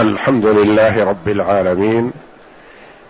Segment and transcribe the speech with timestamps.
[0.00, 2.12] الحمد لله رب العالمين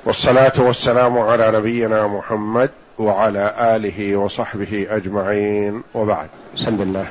[0.05, 6.29] والصلاة والسلام على نبينا محمد وعلى آله وصحبه أجمعين وبعد.
[6.55, 7.07] بسم الله.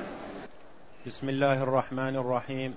[1.07, 2.75] بسم الله الرحمن الرحيم.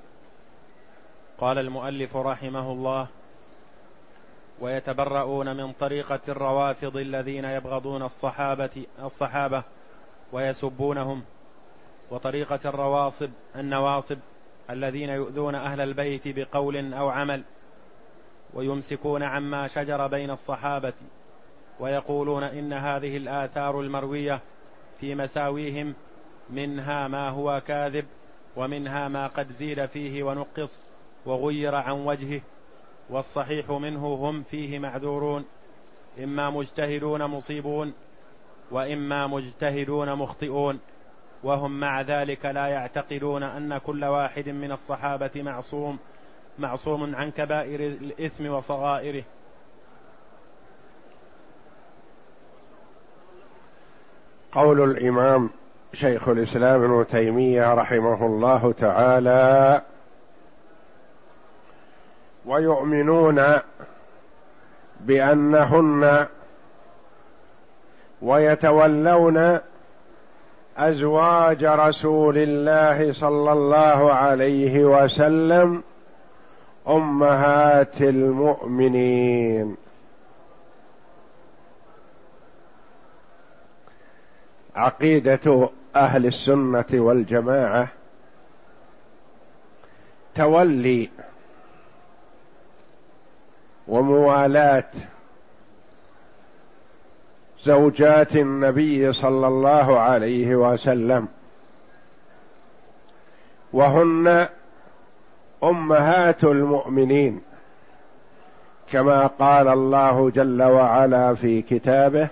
[1.39, 3.07] قال المؤلف رحمه الله
[4.61, 9.63] ويتبرؤون من طريقة الروافض الذين يبغضون الصحابة الصحابة
[10.33, 11.23] ويسبونهم
[12.11, 14.19] وطريقة الروافض النواصب
[14.71, 17.45] الذين يؤذون أهل البيت بقول أو عمل
[18.55, 20.93] ويمسكون عما شجر بين الصحابة
[21.81, 24.41] ويقولون إن هذه الآثار المروية
[25.01, 25.95] في مساويهم
[26.51, 28.05] منها ما هو كاذب
[28.57, 30.79] ومنها ما قد زيد فيه ونقص
[31.27, 32.41] وغير عن وجهه
[33.11, 35.45] والصحيح منه هم فيه معذورون
[36.23, 37.95] إما مجتهدون مصيبون
[38.71, 40.81] وإما مجتهدون مخطئون.
[41.43, 45.99] وهم مع ذلك لا يعتقدون أن كل واحد من الصحابة معصوم
[46.59, 49.23] معصوم عن كبائر الإثم وصغائره
[54.53, 55.51] قول الإمام
[55.93, 59.83] شيخ الإسلام ابن تيمية رحمه الله تعالى
[62.47, 63.59] ويؤمنون
[65.01, 66.27] بأنهن
[68.23, 69.59] ويتولون
[70.77, 75.83] أزواج رسول الله صلى الله عليه وسلم
[76.89, 79.77] أمهات المؤمنين.
[84.77, 87.89] عقيدة أهل السنة والجماعة
[90.35, 91.11] تولي
[93.89, 94.91] وموالاة
[97.65, 101.29] زوجات النبي صلى الله عليه وسلم.
[103.73, 104.49] وهن
[105.65, 107.41] أمهات المؤمنين
[108.93, 112.29] كما قال الله جل وعلا في كتابه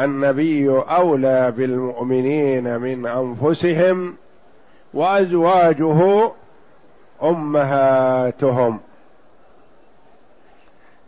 [0.00, 4.16] النبي أولى بالمؤمنين من أنفسهم
[4.94, 6.30] وأزواجه
[7.22, 8.80] أمهاتهم.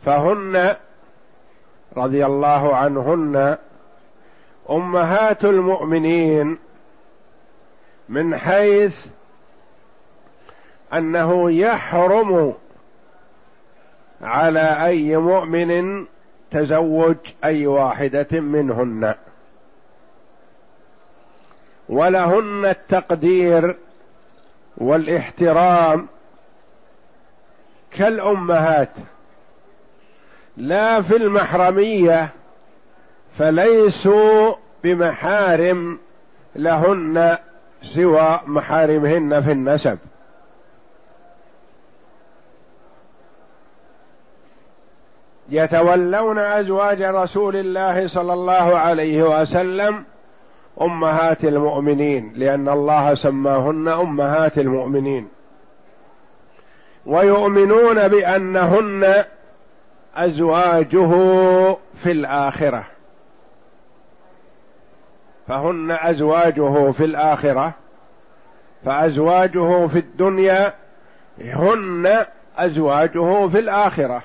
[0.05, 0.77] فهن
[1.97, 3.59] رضي الله عنهن
[4.71, 6.59] أمهات المؤمنين
[8.09, 9.07] من حيث
[10.95, 12.55] أنه يحرم
[14.23, 16.07] على أي مؤمن
[16.51, 19.15] تزوج أي واحدة منهن.
[21.89, 23.77] ولهن التقدير
[24.77, 26.09] والاحترام
[27.91, 28.91] كالأمهات.
[30.57, 32.29] لا في المحرمية
[33.39, 35.99] فليسوا بمحارم
[36.57, 37.39] لهن
[37.95, 39.99] سوى محارمهن في النسب.
[45.49, 50.05] يتولون أزواج رسول الله صلى الله عليه وسلم
[50.83, 55.29] أمهات المؤمنين لأن الله سماهن أمهات المؤمنين.
[57.07, 59.25] ويؤمنون بأنهن
[60.25, 61.11] أزواجه
[62.03, 62.85] في الآخرة.
[65.49, 67.73] فهن أزواجه في الآخرة.
[68.85, 70.75] فأزواجه في الدنيا
[71.41, 72.27] هن
[72.57, 74.23] أزواجه في الآخرة.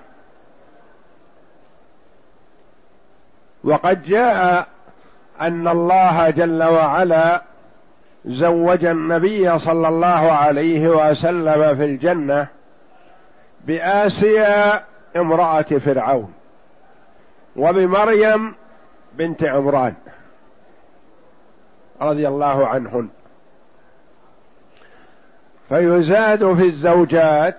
[3.63, 4.67] وقد جاء
[5.41, 7.41] أن الله جل وعلا
[8.25, 12.47] زوج النبي صلى الله عليه وسلم في الجنة
[13.66, 14.84] بآسيا
[15.18, 16.34] امرأة فرعون
[17.56, 18.56] وبمريم
[19.14, 19.94] بنت عمران
[22.02, 23.09] رضي الله عنهن.
[25.70, 27.58] فيزاد في الزوجات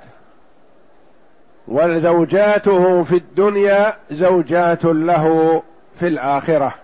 [1.69, 5.62] وزوجاته في الدنيا زوجات له
[5.99, 6.75] في الآخرة.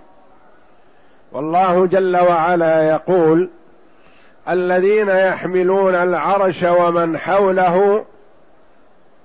[1.32, 3.50] والله جل وعلا يقول
[4.48, 8.04] الذين يحملون العرش ومن حوله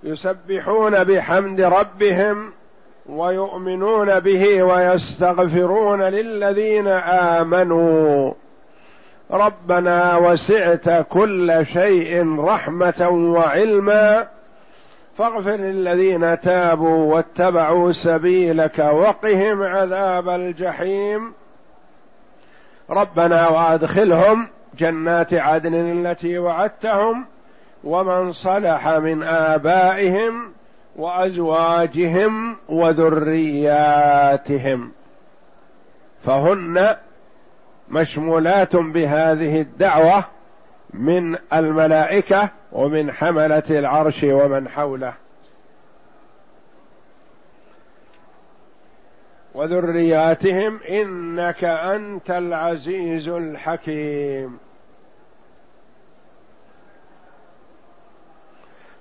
[0.04, 2.52] يسبحون بحمد ربهم
[3.10, 8.34] ويؤمنون به ويستغفرون للذين آمنوا.
[9.32, 14.28] ربنا وسعت كل شيء رحمة وعلما.
[15.18, 21.34] فاغفر للذين تابوا واتبعوا سبيلك وقهم عذاب الجحيم.
[22.90, 24.48] ربنا وأدخلهم
[24.78, 27.26] جنات عدن التي وعدتهم
[27.84, 30.54] ومن صلح من آبائهم
[30.96, 34.12] وأزواجهم وذرياتهم
[36.24, 36.96] فهن
[37.90, 40.26] مشمولات بهذه الدعوة
[40.94, 45.14] من الملائكة ومن حملة العرش ومن حوله.
[49.54, 54.60] وذرياتهم إنك أنت العزيز الحكيم.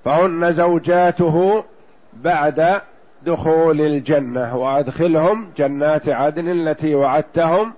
[0.06, 1.64] فهن زوجاته
[2.12, 2.82] بعد
[3.22, 7.74] دخول الجنة وأدخلهم جنات عدن التي وعدتهم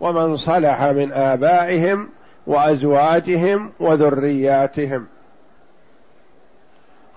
[0.00, 2.08] ومن صلح من آبائهم
[2.46, 5.06] وأزواجهم وذرياتهم.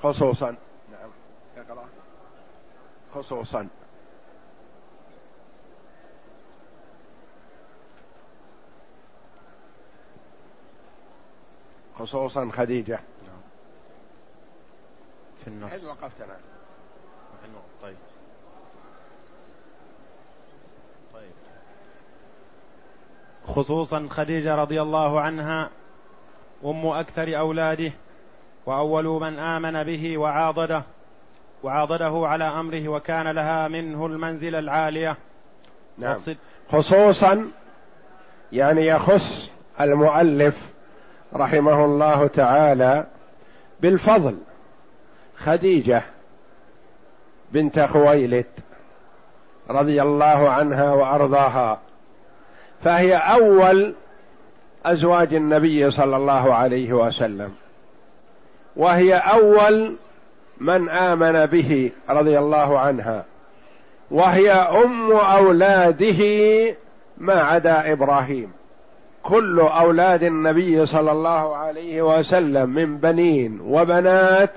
[0.04, 0.56] خصوصا
[0.92, 1.10] نعم
[3.16, 3.68] خصوصا.
[12.00, 13.00] خصوصا خديجة.
[15.44, 15.72] في النص.
[15.72, 16.38] حين وقفت أنا
[17.82, 17.96] طيب.
[21.14, 21.32] طيب.
[23.48, 25.70] خصوصا خديجة رضي الله عنها
[26.66, 27.92] أم أكثر أولاده
[28.66, 30.84] وأول من آمن به وعاضده
[31.64, 35.18] وعاضده على أمره وكان لها منه المنزلة العالية.
[35.98, 36.18] نعم.
[36.70, 37.52] خصوصا
[38.52, 39.52] يعني يخص
[39.82, 40.72] المؤلف
[41.34, 43.08] رحمه الله تعالى
[43.80, 44.38] بالفضل.
[45.46, 46.04] خديجة
[47.52, 48.46] بنت خويلد
[49.70, 51.80] رضي الله عنها وأرضاها
[52.84, 53.94] فهي أول
[54.86, 57.52] أزواج النبي صلى الله عليه وسلم
[58.76, 59.96] وهي أول
[60.58, 63.26] من آمن به رضي الله عنها
[64.12, 66.22] وهي أم أولاده
[67.18, 68.52] ما عدا إبراهيم
[69.24, 74.52] كل أولاد النبي صلى الله عليه وسلم من بنين وبنات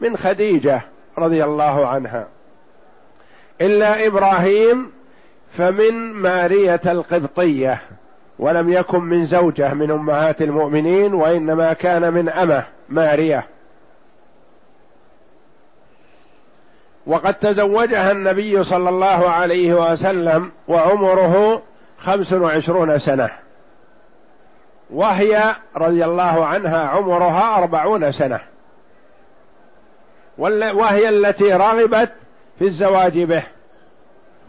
[0.00, 0.82] من خديجة
[1.18, 2.26] رضي الله عنها.
[3.60, 4.92] إلا إبراهيم
[5.52, 7.80] فمن مارية القبطية
[8.38, 13.46] ولم يكن من زوجة من أمهات المؤمنين وإنما كان من أمة مارية.
[17.06, 21.62] وقد تزوجها النبي صلى الله عليه وسلم وعمره
[21.98, 23.30] خمس وعشرون سنة.
[24.90, 28.49] وهي رضي الله عنها عمرها أربعون سنة.
[30.40, 32.10] وهي التي رغبت
[32.58, 33.42] في الزواج به.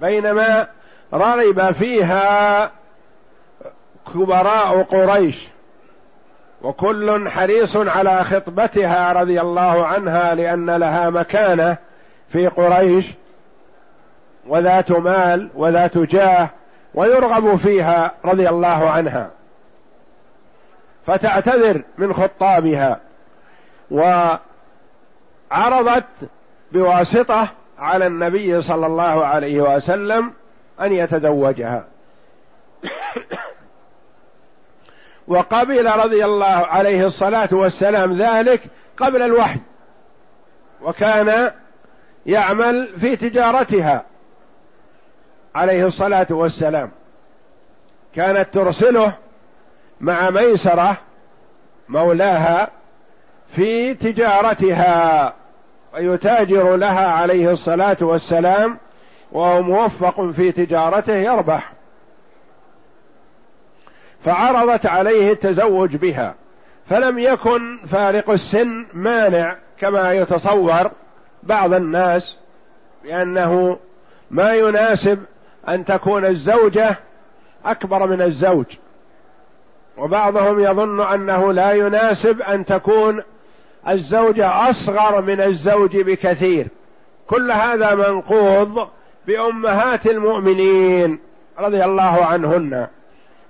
[0.02, 0.68] بينما
[1.14, 2.72] رغب فيها
[4.14, 5.48] كبراء قريش.
[6.62, 11.78] وكل حريص على خطبتها رضي الله عنها لأن لها مكانة
[12.30, 13.06] في قريش.
[14.48, 16.50] وذات مال وذات جاه
[16.94, 19.32] ويرغب فيها رضي الله عنها.
[21.08, 23.00] فتعتذر من خطابها.
[25.52, 26.06] وعرضت
[26.72, 27.50] بواسطة
[27.80, 30.34] على النبي صلى الله عليه وسلم
[30.82, 31.86] أن يتزوجها.
[35.28, 38.62] وقبل رضي الله عليه الصلاة والسلام ذلك
[38.98, 39.60] قبل الوحي.
[40.82, 41.52] وكان
[42.26, 44.06] يعمل في تجارتها
[45.56, 46.92] عليه الصلاة والسلام.
[48.16, 49.18] كانت ترسله
[50.02, 50.98] مع ميسرة
[51.90, 52.70] مولاها
[53.56, 55.34] في تجارتها.
[55.94, 58.78] ويتاجر لها عليه الصلاة والسلام
[59.32, 61.74] وهو موفق في تجارته يربح.
[64.24, 66.36] فعرضت عليه التزوج بها.
[66.86, 70.92] فلم يكن فارق السن مانع كما يتصور
[71.44, 72.38] بعض الناس
[73.04, 73.80] بأنه
[74.32, 75.20] ما يناسب
[75.68, 76.98] أن تكون الزوجة
[77.66, 78.66] أكبر من الزوج.
[79.98, 83.24] وبعضهم يظن أنه لا يناسب أن تكون
[83.88, 86.68] الزوجة أصغر من الزوج بكثير.
[87.28, 88.90] كل هذا منقوض
[89.28, 91.20] بأمهات المؤمنين
[91.60, 92.88] رضي الله عنهن.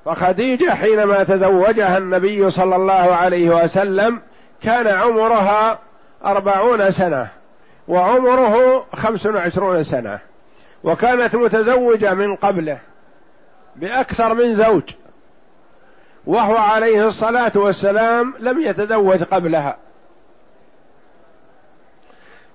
[0.05, 4.21] فخديجة حينما تزوجها النبي صلى الله عليه وسلم
[4.63, 5.79] كان عمرها
[6.25, 7.27] أربعون سنة
[7.87, 10.19] وعمره خمس وعشرون سنة
[10.83, 12.79] وكانت متزوجة من قبله
[13.75, 14.83] بأكثر من زوج
[16.25, 19.77] وهو عليه الصلاة والسلام لم يتزوج قبلها.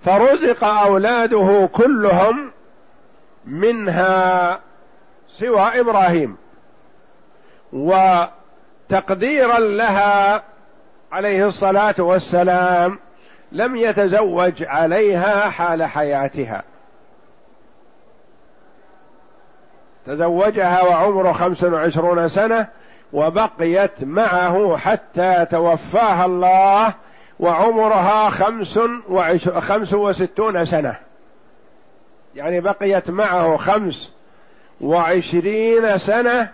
[0.07, 2.51] فرزق أولاده كلهم
[3.45, 4.59] منها
[5.29, 6.37] سوى إبراهيم.
[7.73, 10.43] وتقديرا لها
[11.13, 12.99] عليه الصلاة والسلام
[13.53, 16.63] لم يتزوج عليها حال حياتها.
[20.07, 22.69] تزوجها وعمره خمس وعشرون سنة
[23.13, 26.95] وبقيت معه حتى توفاها الله
[27.41, 28.79] وعمرها خمس,
[29.09, 30.97] وعش خمس وستون سنة.
[32.35, 34.13] يعني بقيت معه خمس
[34.81, 36.51] وعشرين سنة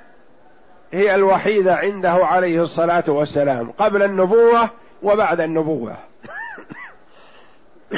[0.93, 4.71] هي الوحيدة عنده عليه الصلاة والسلام قبل النبوة
[5.03, 5.97] وبعد النبوة.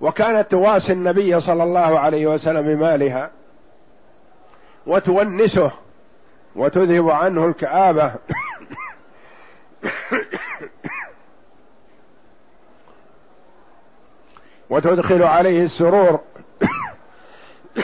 [0.00, 3.30] وكانت تواسي النبي صلى الله عليه وسلم بمالها
[4.86, 5.70] وتونسه
[6.56, 8.14] وتذهب عنه الكآبة.
[14.70, 16.20] وتدخل عليه السرور.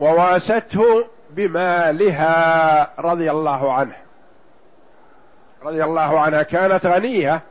[0.00, 3.96] وواسته بمالها رضي الله عنه.
[5.62, 6.42] رضي الله عنها.
[6.42, 7.42] كانت غنية.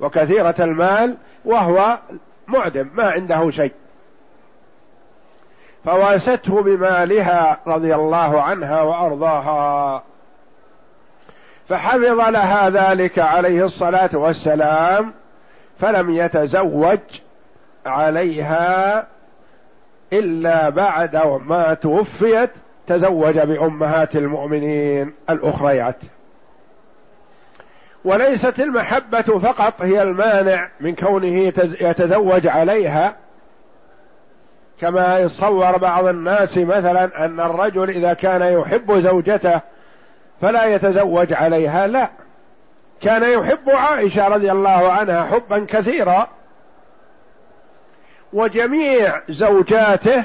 [0.00, 1.98] وكثيرة المال وهو
[2.46, 3.72] معدم ما عنده شيء.
[5.84, 10.02] فواسته بمالها رضي الله عنها وأرضاها.
[11.68, 15.12] فحفظ لها ذلك عليه الصلاة والسلام
[15.78, 16.98] فلم يتزوج
[17.86, 19.06] عليها
[20.12, 22.50] إلا بعد ما توفيت
[22.86, 25.96] تزوج بأمهات المؤمنين الأخريات.
[28.08, 33.16] وليست المحبة فقط هي المانع من كونه يتزوج عليها
[34.80, 39.60] كما يتصور بعض الناس مثلا أن الرجل إذا كان يحب زوجته
[40.40, 42.10] فلا يتزوج عليها لا.
[43.00, 46.28] كان يحب عائشة رضي الله عنها حبا كثيرا
[48.32, 50.24] وجميع زوجاته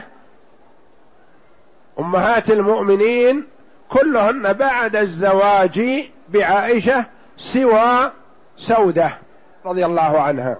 [1.99, 3.47] أمهات المؤمنين
[3.89, 7.05] كلهن بعد الزواج بعائشة
[7.37, 8.11] سوى
[8.57, 9.17] سودة
[9.65, 10.57] رضي الله عنها.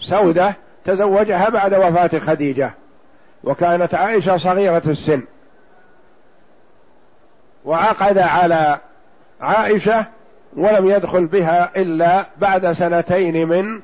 [0.00, 2.74] سودة تزوجها بعد وفاة خديجة
[3.44, 5.22] وكانت عائشة صغيرة السن.
[7.64, 8.78] وعقد على
[9.40, 10.06] عائشة
[10.56, 13.80] ولم يدخل بها إلا بعد سنتين من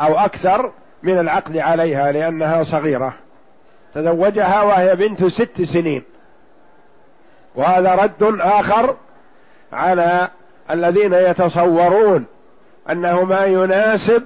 [0.00, 0.72] أو أكثر
[1.02, 3.14] من العقد عليها لأنها صغيرة.
[3.94, 6.04] تزوجها وهي بنت ست سنين.
[7.54, 8.96] وهذا رد آخر
[9.72, 10.28] على
[10.70, 12.26] الذين يتصورون
[12.90, 14.22] أنه ما يناسب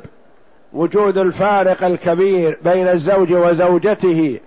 [0.73, 4.41] وجود الفارق الكبير بين الزوج وزوجته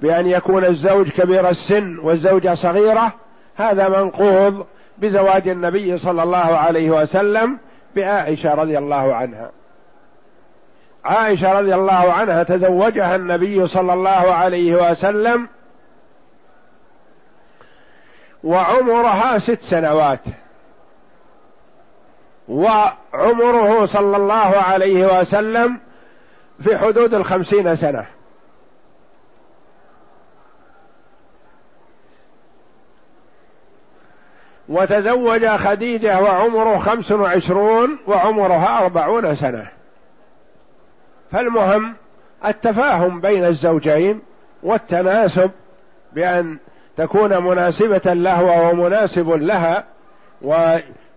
[0.00, 3.12] بأن يكون الزوج كبير السن والزوجة صغيرة
[3.56, 4.66] هذا منقوض
[4.98, 7.58] بزواج النبي صلى الله عليه وسلم
[7.96, 9.50] بعائشة رضي الله عنها.
[11.04, 15.48] عائشة رضي الله عنها تزوجها النبي صلى الله عليه وسلم
[18.44, 20.20] وعمرها ست سنوات.
[22.48, 25.80] وعمره صلى الله عليه وسلم
[26.60, 28.06] في حدود الخمسين سنة.
[34.68, 39.68] وتزوج خديجة وعمره خمس وعشرون وعمرها أربعون سنة.
[41.32, 41.94] فالمهم
[42.44, 44.22] التفاهم بين الزوجين
[44.62, 45.50] والتناسب
[46.12, 46.58] بأن
[46.96, 49.84] تكون مناسبة له وهو مناسب لها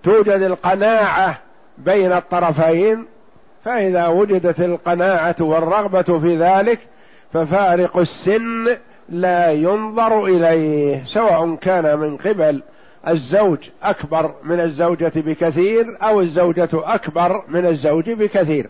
[0.08, 1.40] وتوجد القناعة
[1.78, 3.06] بين الطرفين
[3.64, 6.80] فإذا وجدت القناعة والرغبة في ذلك
[7.34, 8.78] ففارق السن
[9.10, 12.64] لا ينظر إليه سواء كان من قبل
[13.08, 18.70] الزوج أكبر من الزوجة بكثير أو الزوجة أكبر من الزوج بكثير.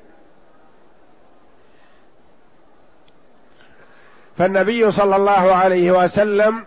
[4.38, 6.64] فالنبي صلى الله عليه وسلم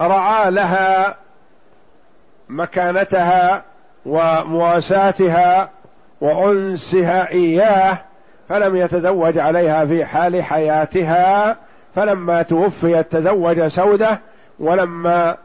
[0.00, 1.16] رأى لها
[2.48, 3.64] مكانتها
[4.06, 5.70] ومواساتها
[6.20, 7.98] وأنسها إياه
[8.48, 11.56] فلم يتزوج عليها في حال حياتها
[11.94, 14.20] فلما توفيت تزوج سودة
[14.58, 15.36] ولما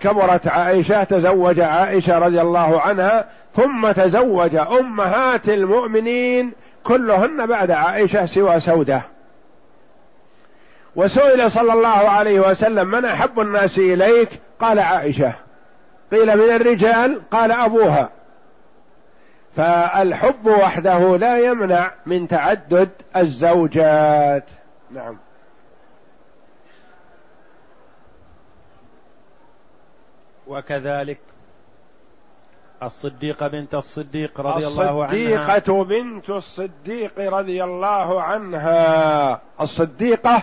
[0.00, 3.24] كبرت عائشة تزوج عائشة رضي الله عنها
[3.56, 6.52] ثم تزوج أمهات المؤمنين
[6.84, 9.02] كلهن بعد عائشة سوى سودة.
[10.96, 14.28] وسئل صلى الله عليه وسلم من أحب الناس إليك؟
[14.60, 15.32] قال عائشة
[16.10, 18.10] قيل من الرجال قال أبوها.
[19.56, 24.44] فالحب وحده لا يمنع من تعدد الزوجات.
[24.90, 25.18] نعم.
[30.46, 31.18] وكذلك
[32.82, 35.12] الصديقة بنت الصديق رضي الله عنها.
[35.12, 39.40] الصديقة بنت الصديق رضي الله عنها.
[39.60, 40.42] الصديقة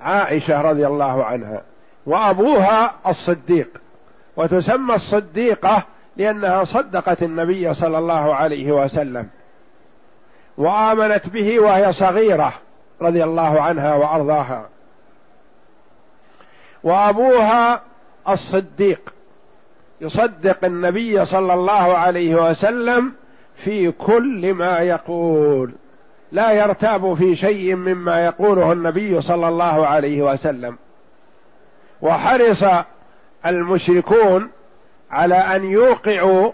[0.00, 1.62] عائشة رضي الله عنها.
[2.06, 3.68] وأبوها الصديق
[4.36, 5.84] وتسمى الصديقة
[6.16, 9.28] لأنها صدقت النبي صلى الله عليه وسلم
[10.58, 12.52] وآمنت به وهي صغيرة
[13.02, 14.68] رضي الله عنها وأرضاها.
[16.82, 17.82] وأبوها
[18.28, 19.14] الصديق
[20.00, 23.12] يصدق النبي صلى الله عليه وسلم
[23.54, 25.74] في كل ما يقول
[26.32, 30.76] لا يرتاب في شيء مما يقوله النبي صلى الله عليه وسلم.
[32.02, 32.64] وحرص
[33.46, 34.50] المشركون
[35.10, 36.52] على أن يوقعوا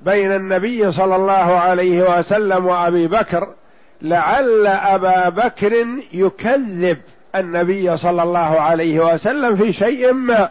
[0.00, 3.48] بين النبي صلى الله عليه وسلم وأبي بكر
[4.02, 6.98] لعل أبا بكر يكذب
[7.34, 10.48] النبي صلى الله عليه وسلم في شيء ما.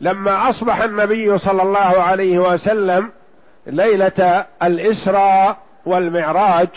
[0.00, 3.10] لما أصبح النبي صلى الله عليه وسلم
[3.66, 6.68] ليلة الإسراء والمعراج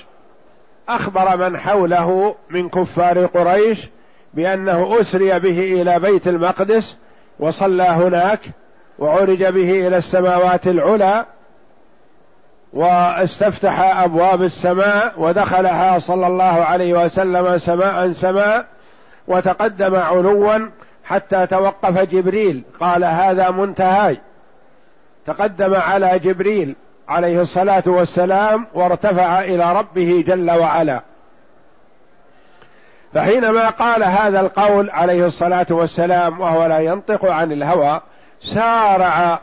[0.90, 3.90] أخبر من حوله من كفار قريش
[4.38, 6.98] بأنه أسري به إلى بيت المقدس
[7.40, 8.40] وصلى هناك
[9.00, 11.26] وعرج به إلى السماوات العلى
[12.74, 18.66] واستفتح أبواب السماء ودخلها صلى الله عليه وسلم سماء سماء
[19.28, 20.70] وتقدم علوا
[21.04, 22.64] حتى توقف جبريل.
[22.80, 24.18] قال هذا منتهاي.
[25.26, 26.76] تقدم على جبريل
[27.08, 31.02] عليه الصلاة والسلام وارتفع إلى ربه جل وعلا.
[33.14, 38.02] فحينما قال هذا القول عليه الصلاة والسلام وهو لا ينطق عن الهوى
[38.54, 39.40] سارع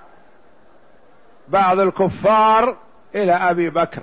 [1.48, 2.76] بعض الكفار
[3.14, 4.02] إلى أبي بكر.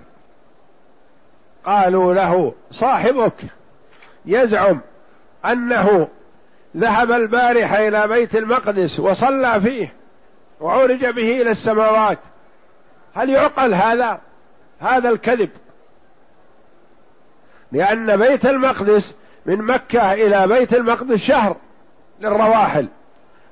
[1.66, 3.34] قالوا له صاحبك
[4.26, 4.82] يزعم
[5.46, 6.08] أنه
[6.78, 9.94] ذهب البارحه إلى بيت المقدس وصلى فيه
[10.60, 12.20] وعرج به إلى السماوات.
[13.14, 14.20] هل يعقل هذا
[14.80, 15.50] هذا الكذب؟
[17.72, 21.56] لأن بيت المقدس من مكة إلى بيت المقدس شهر
[22.20, 22.88] للرواحل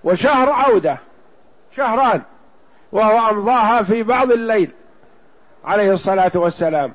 [0.03, 0.97] وشهر عودة
[1.75, 2.21] شهران
[2.91, 4.71] وهو أمضاها في بعض الليل
[5.65, 6.93] عليه الصلاة والسلام.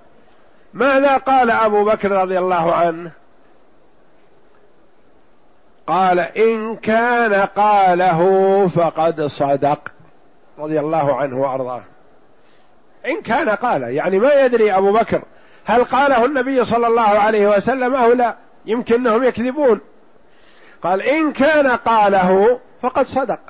[0.74, 3.10] ماذا قال أبو بكر رضي الله عنه؟
[5.86, 8.20] قال إن كان قاله
[8.66, 9.78] فقد صدق
[10.58, 11.82] رضي الله عنه وأرضاه.
[13.06, 15.22] إن كان قال يعني ما يدري أبو بكر
[15.64, 18.36] هل قاله النبي صلى الله عليه وسلم أو لا.
[18.66, 19.80] يمكن أنهم يكذبون.
[20.82, 23.41] قال إن كان قاله فقد صدق.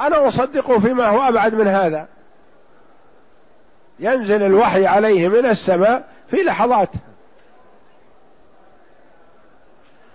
[0.00, 2.08] أنا اصدقه فيما هو أبعد من هذا.
[3.98, 6.90] ينزل الوحي عليه من السماء في لحظات.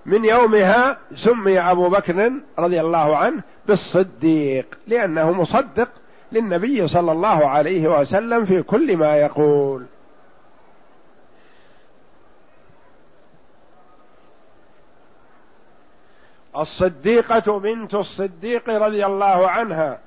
[0.06, 5.90] من يومها سمي أبو بكر رضي الله عنه بالصديق لأنه مصدق
[6.32, 9.86] للنبي صلى الله عليه وسلم في كل ما يقول.
[16.58, 20.00] الصديقة بنت الصديق رضي الله عنها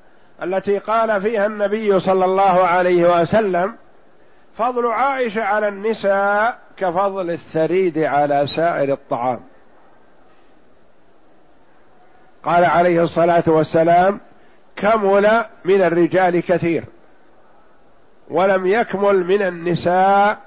[0.42, 3.74] التي قال فيها النبي صلى الله عليه وسلم
[4.56, 9.40] فضل عائشة على النساء كفضل الثريد على سائر الطعام.
[12.44, 14.20] قال عليه الصلاة والسلام
[14.76, 16.84] كمل من الرجال كثير
[18.30, 20.38] ولم يكمل من النساء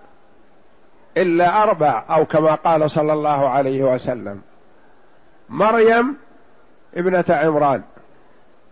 [1.17, 4.41] إلا أربع أو كما قال صلى الله عليه وسلم.
[5.49, 6.17] مريم
[6.95, 7.81] ابنة عمران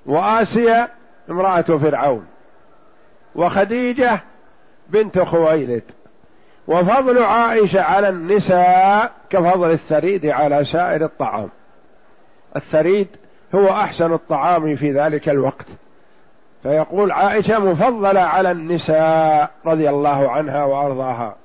[0.06, 0.88] وآسيا
[1.30, 2.26] امرأة فرعون
[3.36, 4.22] وخديجة
[4.90, 5.84] بنت خويلد
[6.68, 11.50] وفضل عائشة على النساء كفضل الثريد على سائر الطعام.
[12.56, 13.08] الثريد
[13.56, 15.68] هو أحسن الطعام في ذلك الوقت.
[16.64, 21.36] فيقول عائشة مفضلة على النساء رضي الله عنها وأرضاها.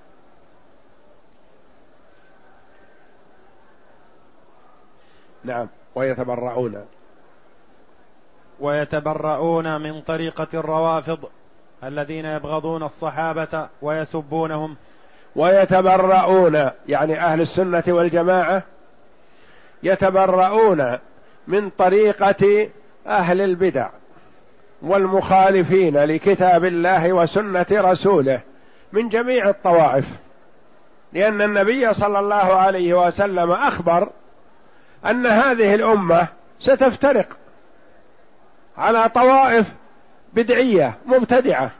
[5.46, 5.68] نعم.
[5.94, 6.84] ويتبرؤون.
[8.60, 11.18] ويتبرؤون من طريقة الروافض
[11.84, 14.76] الذين يبغضون الصحابة ويسبونهم.
[15.36, 18.62] ويتبرؤون يعني أهل السنة والجماعة
[19.82, 20.98] يتبرؤون
[21.48, 22.68] من طريقة
[23.06, 23.88] أهل البدع
[24.82, 28.40] والمخالفين لكتاب الله وسنة رسوله
[28.92, 30.06] من جميع الطوائف.
[31.12, 34.08] لأن النبي صلى الله عليه وسلم أخبر
[35.10, 36.28] أن هذه الأمة
[36.60, 37.28] ستفترق
[38.76, 39.74] على طوائف
[40.32, 41.70] بدعية مبتدعة.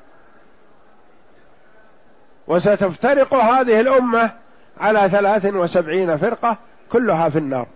[2.47, 4.33] وستفترق هذه الأمة
[4.81, 6.57] على ثلاث وسبعين فرقة
[6.93, 7.67] كلها في النار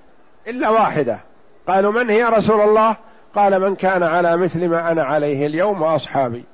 [0.46, 1.18] إلا واحدة.
[1.68, 2.96] قالوا من هي رسول الله؟
[3.34, 6.44] قال من كان على مثل ما أنا عليه اليوم وأصحابي.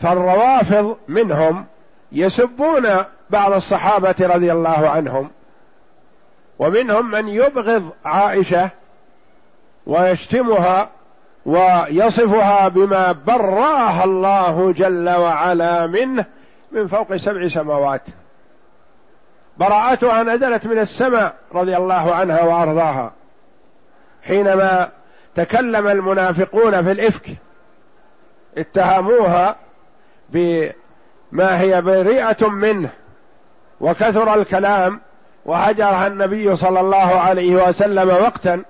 [0.00, 1.66] فالروافض منهم
[2.12, 5.30] يسبون بعض الصحابة رضي الله عنهم.
[6.58, 8.70] ومنهم من يبغض عائشة
[9.86, 10.90] ويشتمها
[11.46, 16.24] ويصفها بما براها الله جل وعلا منه
[16.72, 18.02] من فوق سبع سماوات.
[19.56, 23.12] براءتها نزلت من السماء رضي الله عنها وأرضاها.
[24.22, 24.88] حينما
[25.34, 27.36] تكلم المنافقون في الإفك
[28.58, 29.56] اتهموها
[30.30, 32.90] بما هي بريئة منه
[33.80, 35.00] وكثر الكلام
[35.44, 38.62] وهجرها النبي صلى الله عليه وسلم وقتا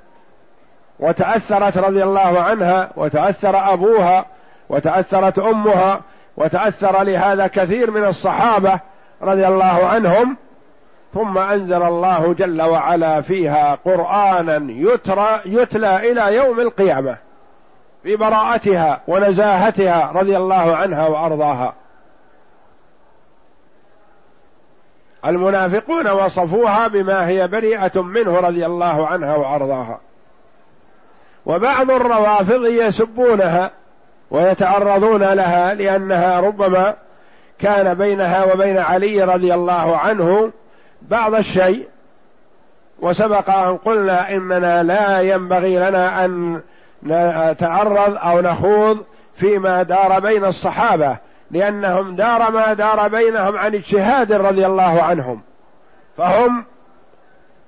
[1.01, 4.25] وتأثرت رضي الله عنها وتأثر أبوها
[4.69, 6.01] وتأثرت أمها
[6.37, 8.81] وتأثر لهذا كثير من الصحابة
[9.23, 10.37] رضي الله عنهم.
[11.15, 17.17] ثم أنزل الله جل وعلا فيها قرآنا يترى يتلى إلى يوم القيامة
[18.05, 21.75] ببراءتها ونزاهتها رضي الله عنها وأرضاها.
[25.27, 30.01] المنافقون وصفوها بما هي بريئة منه رضي الله عنها وأرضاها.
[31.47, 33.71] وبعض الروافض يسبونها
[34.31, 36.95] ويتعرضون لها لأنها ربما
[37.59, 40.53] كان بينها وبين علي رضي الله عنه
[41.03, 41.89] بعض الشيء
[43.01, 46.61] وسبق أن قلنا إننا لا ينبغي لنا أن
[47.03, 49.05] نتعرض أو نخوض
[49.37, 51.17] فيما دار بين الصحابة
[51.53, 55.41] لأنهم دار ما دار بينهم عن اجتهاد رضي الله عنهم.
[56.17, 56.65] فهم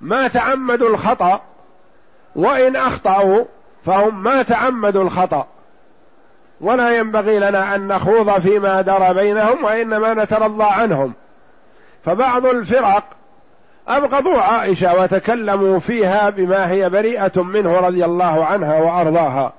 [0.00, 1.40] ما تعمدوا الخطأ
[2.36, 3.44] وإن أخطأوا
[3.84, 5.46] فهم ما تعمدوا الخطأ.
[6.60, 11.12] ولا ينبغي لنا أن نخوض فيما دار بينهم وإنما نترضى عنهم.
[12.04, 13.04] فبعض الفرق
[13.88, 19.52] أبغضوا عائشة وتكلموا فيها بما هي بريئة منه رضي الله عنها وأرضاها.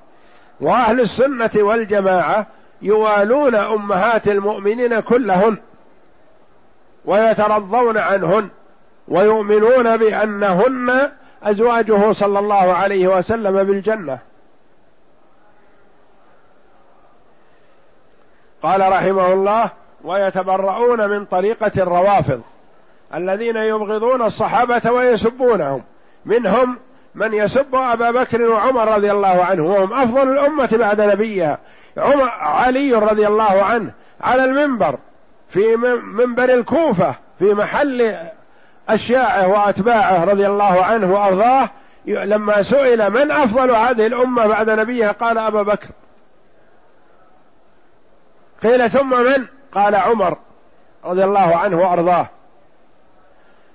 [0.60, 2.46] وأهل السنة والجماعة
[2.82, 5.56] يوالون أمهات المؤمنين كلهن
[7.04, 8.48] ويترضون عنهن
[9.08, 11.10] ويؤمنون بأنهن
[11.42, 14.18] أزواجه صلى الله عليه وسلم بالجنة.
[18.62, 19.70] قال رحمه الله
[20.04, 22.40] ويتبرؤون من طريقة الروافض
[23.14, 25.82] الذين يبغضون الصحابة ويسبونهم.
[26.24, 26.78] منهم
[27.14, 31.58] من يسب أبا بكر وعمر رضي الله عنه وهم أفضل الأمة بعد نبيها.
[31.96, 34.98] عمر علي رضي الله عنه على المنبر
[35.48, 38.16] في منبر الكوفة في محل
[38.88, 41.70] أشياعه وأتباعه رضي الله عنه وأرضاه.
[42.06, 45.88] لما سئل من أفضل هذه الأمة بعد نبيها قال أبا بكر.
[48.62, 50.36] قيل ثم من؟ قال عمر
[51.04, 52.26] رضي الله عنه وأرضاه.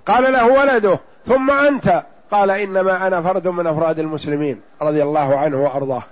[0.05, 5.63] قال له ولده ثم أنت؟ قال إنما أنا فرد من أفراد المسلمين رضي الله عنه
[5.63, 6.03] وأرضاه.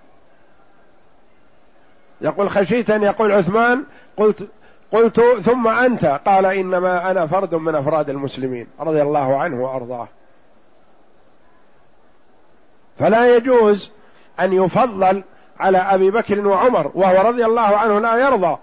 [2.21, 3.83] يقول خشيت أن يقول عثمان
[4.17, 4.47] قلت
[4.91, 6.19] قلت ثم أنت.
[6.25, 10.07] قال إنما أنا فرد من أفراد المسلمين رضي الله عنه وأرضاه.
[12.99, 13.91] فلا يجوز
[14.39, 15.23] أن يفضل
[15.59, 18.57] على أبي بكر وعمر وهو رضي الله عنه لا يرضى.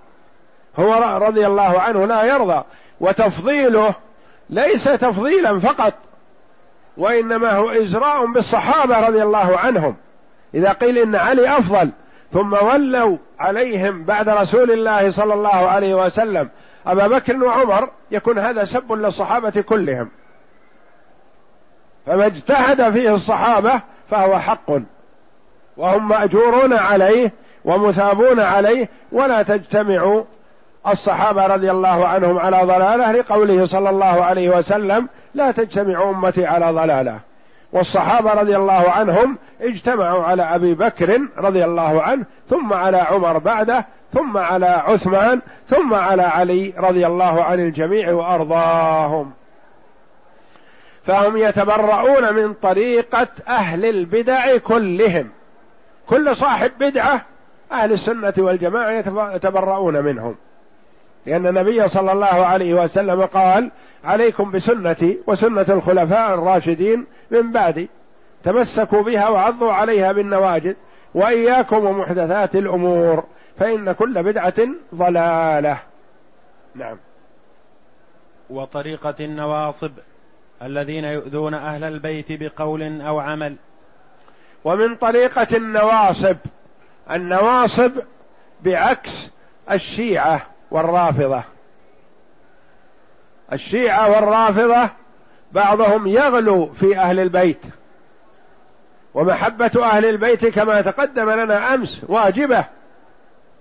[0.77, 2.65] هو رضي الله عنه لا يرضى.
[3.01, 3.95] وتفضيله
[4.51, 5.95] ليس تفضيلا فقط
[6.97, 9.97] وإنما هو ازراء بالصحابة رضي الله عنهم.
[10.55, 11.91] إذا قيل إن علي أفضل
[12.33, 16.49] ثم ولوا عليهم بعد رسول الله صلى الله عليه وسلم.
[16.87, 20.11] أبا بكر وعمر يكون هذا سب للصحابة كلهم.
[22.07, 24.71] فما اجتهد فيه الصحابة فهو حق.
[25.77, 27.33] وهم مأجورون عليه
[27.65, 30.23] ومثابون عليه ولا تجتمع
[30.89, 36.73] الصحابة رضي الله عنهم على ضلالة لقوله صلى الله عليه وسلم لا تجتمع أمتي على
[36.73, 37.21] ضلالة.
[37.73, 43.87] والصحابة رضي الله عنهم اجتمعوا على أبي بكر رضي الله عنه ثم على عمر بعده
[44.13, 49.33] ثم على عثمان ثم على علي رضي الله عن الجميع وأرضاهم.
[51.05, 55.31] فهم يتبرؤون من طريقة أهل البدع كلهم.
[56.07, 57.23] كل صاحب بدعة
[57.73, 58.91] أهل السنة والجماعة
[59.35, 60.35] يتبرؤون منهم.
[61.27, 63.71] لأن النبي صلى الله عليه وسلم قال
[64.05, 67.89] عليكم بسنتي وسنة الخلفاء الراشدين من بعدي.
[68.45, 70.77] تمسكوا بها وعضوا عليها بالنواجد
[71.15, 73.25] وإياكم ومحدثات الأمور
[73.59, 74.55] فإن كل بدعة
[74.95, 75.81] ضلالة.
[76.75, 76.99] نعم.
[78.51, 79.91] وطريقة النواصب
[80.63, 83.57] الذين يؤذون أهل البيت بقول أو عمل.
[84.65, 86.37] ومن طريقة النواصب
[87.11, 87.93] النواصب
[88.65, 89.31] بعكس
[89.71, 90.56] الشيعة.
[90.71, 91.43] والرافضة.
[93.53, 94.91] الشيعة والرافضة
[95.53, 97.61] بعضهم يغلو في أهل البيت.
[99.15, 102.65] ومحبة أهل البيت كما تقدم لنا أمس واجبة.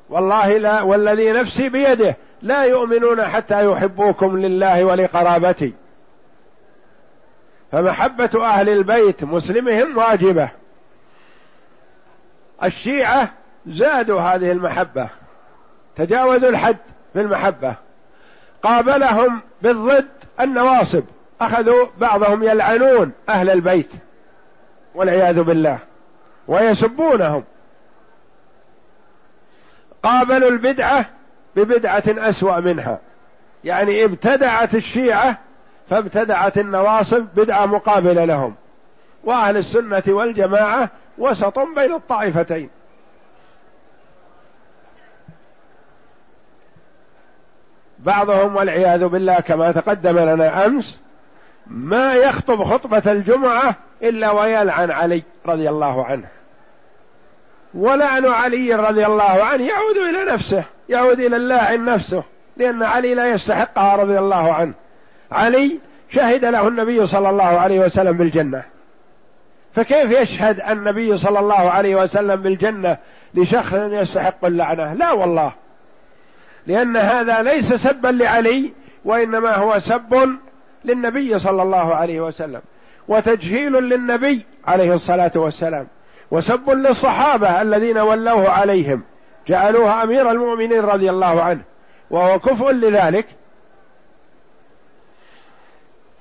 [0.09, 5.73] والله لا والذي نفسي بيده لا يؤمنون حتى يحبوكم لله ولقرابتي
[7.71, 10.49] فمحبة أهل البيت مسلمهم واجبة.
[12.63, 13.31] الشيعة
[13.67, 15.09] زادوا هذه المحبة.
[15.95, 16.77] تجاوزوا الحد.
[17.15, 17.75] في المحبة
[18.63, 20.07] قابلهم بالضد
[20.39, 21.03] النواصب.
[21.41, 23.89] أخذوا بعضهم يلعنون أهل البيت
[24.95, 25.79] والعياذ بالله
[26.47, 27.43] ويسبونهم.
[30.03, 31.05] قابلوا البدعة
[31.55, 32.99] ببدعة أسوأ منها.
[33.63, 35.37] يعني ابتدعت الشيعة
[35.89, 38.55] فابتدعت النواصب بدعة مقابلة لهم.
[39.23, 42.69] وأهل السنة والجماعة وسط بين الطائفتين.
[48.05, 50.99] بعضهم والعياذ بالله كما تقدم لنا أمس
[51.67, 56.27] ما يخطب خطبة الجمعة إلا ويلعن علي رضي الله عنه.
[57.73, 62.23] ولعن علي رضي الله عنه يعود إلى نفسه يعود إلى اللاعن نفسه
[62.57, 64.73] لأن علي لا يستحقها رضي الله عنه.
[65.31, 68.63] علي شهد له النبي صلى الله عليه وسلم بالجنة.
[69.73, 72.97] فكيف يشهد النبي صلى الله عليه وسلم بالجنة
[73.33, 75.51] لشخص يستحق اللعنة؟ لا والله.
[76.67, 78.73] لأن هذا ليس سبا لعلي
[79.05, 80.37] وإنما هو سب
[80.85, 82.61] للنبي صلى الله عليه وسلم
[83.07, 85.87] وتجهيل للنبي عليه الصلاة والسلام
[86.31, 89.03] وسب للصحابة الذين ولوه عليهم
[89.47, 91.61] جعلوه أمير المؤمنين رضي الله عنه
[92.09, 93.25] وهو كفء لذلك.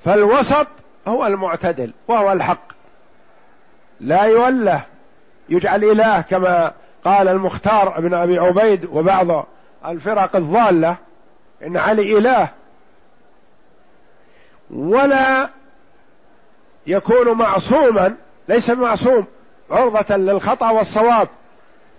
[0.04, 0.66] فالوسط
[1.07, 2.72] هو المعتدل وهو الحق.
[4.00, 4.85] لا يوله
[5.48, 6.72] يجعل إله كما
[7.04, 9.46] قال المختار بن أبي عبيد وبعض
[9.87, 10.97] الفرق الضالة
[11.66, 12.49] إن علي إله
[14.70, 15.49] ولا
[16.87, 18.14] يكون معصوما
[18.49, 19.27] ليس معصوم
[19.70, 21.29] عرضة للخطأ والصواب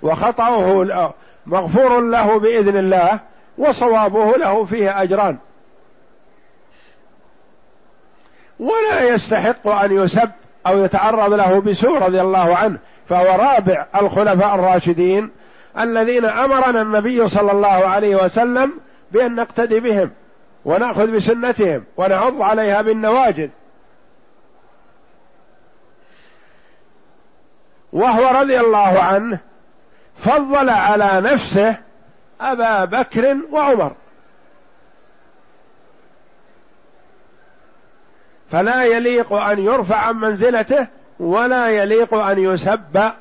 [0.01, 1.13] وخطأه
[1.45, 3.19] مغفور له بإذن الله
[3.57, 5.37] وصوابه له فيه أجران.
[8.59, 10.31] ولا يستحق أن يسب
[10.67, 15.31] أو يتعرض له بسوء رضي الله عنه فهو رابع الخلفاء الراشدين
[15.79, 18.73] الذين أمرنا النبي صلى الله عليه وسلم
[19.11, 20.11] بأن نقتدي بهم
[20.65, 23.49] ونأخذ بسنتهم ونعض عليها بالنواجذ.
[27.93, 29.39] وهو رضي الله عنه
[30.17, 31.77] فضل على نفسه
[32.41, 33.95] أبا بكر وعمر.
[38.51, 40.87] فلا يليق أن يرفع عن منزلته
[41.19, 43.11] ولا يليق أن يسب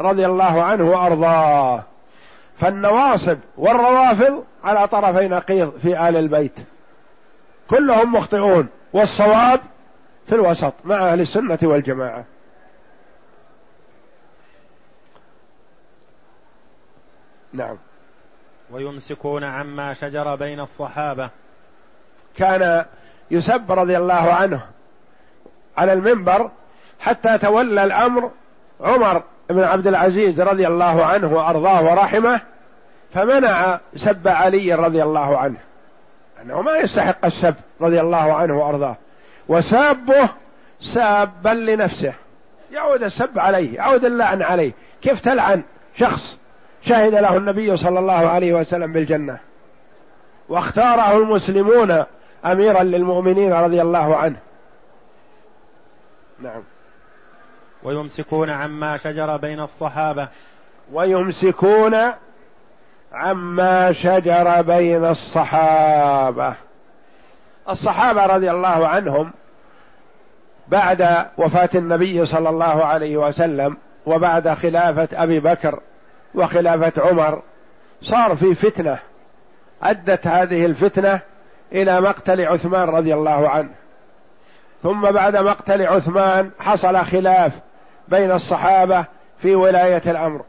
[0.00, 1.84] رضي الله عنه وأرضاه.
[2.58, 6.54] فالنواصب والروافض على طرفي نقيض في آل البيت.
[7.70, 8.68] كلهم مخطئون.
[8.92, 9.60] والصواب
[10.26, 12.24] في الوسط مع أهل السنة والجماعة.
[17.52, 17.76] نعم.
[18.70, 21.30] ويمسكون عما شجر بين الصحابة.
[22.36, 22.84] كان
[23.30, 24.66] يسب رضي الله عنه
[25.76, 26.50] على المنبر
[27.00, 28.30] حتى تولى الأمر
[28.80, 32.40] عمر بن عبد العزيز رضي الله عنه وأرضاه ورحمه
[33.14, 35.56] فمنع سب علي رضي الله عنه.
[36.42, 38.96] أنه ما يستحق السب رضي الله عنه وأرضاه.
[39.48, 40.28] وسابه
[40.94, 42.14] سابا لنفسه.
[42.72, 44.72] يعود السب عليه يعود اللعن عليه.
[45.02, 45.62] كيف تلعن
[45.94, 46.38] شخص
[46.82, 49.38] شهد له النبي صلى الله عليه وسلم بالجنة؟
[50.48, 52.04] واختاره المسلمون
[52.44, 54.36] أميرا للمؤمنين رضي الله عنه.
[56.42, 56.62] نعم.
[57.82, 60.28] ويمسكون عما شجر بين الصحابة.
[60.92, 61.96] ويمسكون
[63.12, 66.54] عما شجر بين الصحابة.
[67.68, 69.32] الصحابة رضي الله عنهم
[70.68, 75.80] بعد وفاة النبي صلى الله عليه وسلم وبعد خلافة أبي بكر
[76.34, 77.42] وخلافة عمر
[78.02, 78.98] صار في فتنة.
[79.82, 81.20] أدت هذه الفتنة
[81.72, 83.70] إلى مقتل عثمان رضي الله عنه.
[84.82, 87.52] ثم بعد مقتل عثمان حصل خلاف.
[88.10, 89.04] بين الصحابة
[89.38, 90.44] في ولاية الأمر.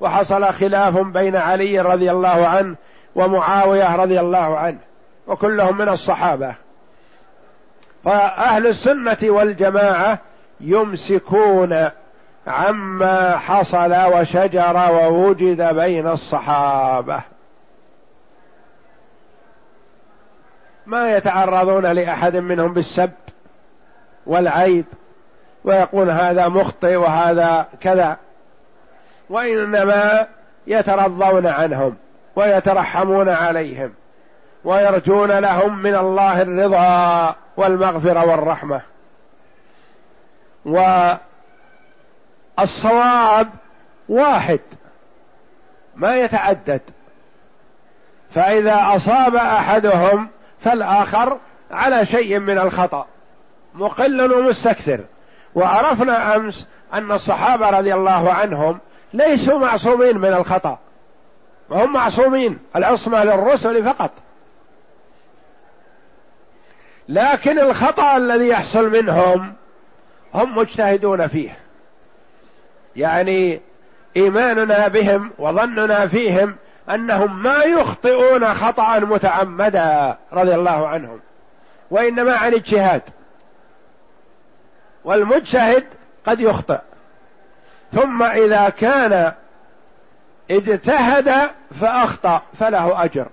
[0.00, 2.76] وحصل خلاف بين علي رضي الله عنه
[3.14, 4.78] ومعاوية رضي الله عنه
[5.26, 6.54] وكلهم من الصحابة.
[8.04, 10.18] فأهل السنة والجماعة
[10.60, 11.90] يمسكون
[12.46, 17.20] عما حصل وشجر ووجد بين الصحابة.
[20.86, 23.10] ما يتعرضون لأحد منهم بالسب
[24.26, 24.84] والعيب.
[25.66, 28.16] ويقول هذا مخطئ وهذا كذا.
[29.30, 30.26] وإنما
[30.66, 31.96] يترضون عنهم
[32.36, 33.94] ويترحمون عليهم
[34.64, 38.80] ويرجون لهم من الله الرضا والمغفرة والرحمة.
[42.58, 43.48] والصواب
[44.08, 44.60] واحد
[45.96, 46.80] ما يتعدد.
[48.34, 50.28] فإذا أصاب أحدهم
[50.60, 51.38] فالآخر
[51.70, 53.06] على شيء من الخطأ
[53.74, 55.00] مقل ومستكثر.
[55.56, 58.78] وعرفنا أمس أن الصحابة رضي الله عنهم
[59.12, 60.78] ليسوا معصومين من الخطأ.
[61.68, 64.10] وهم معصومين العصمة للرسل فقط.
[67.08, 69.54] لكن الخطأ الذي يحصل منهم
[70.34, 71.58] هم مجتهدون فيه.
[72.96, 73.60] يعني
[74.16, 76.56] إيماننا بهم وظننا فيهم
[76.90, 81.20] أنهم ما يخطئون خطأ متعمدا رضي الله عنهم
[81.90, 83.02] وإنما عن اجتهاد.
[85.06, 85.84] والمجتهد
[86.26, 86.80] قد يخطئ.
[87.92, 89.32] ثم إذا كان
[90.50, 93.28] اجتهد فأخطأ فله أجر.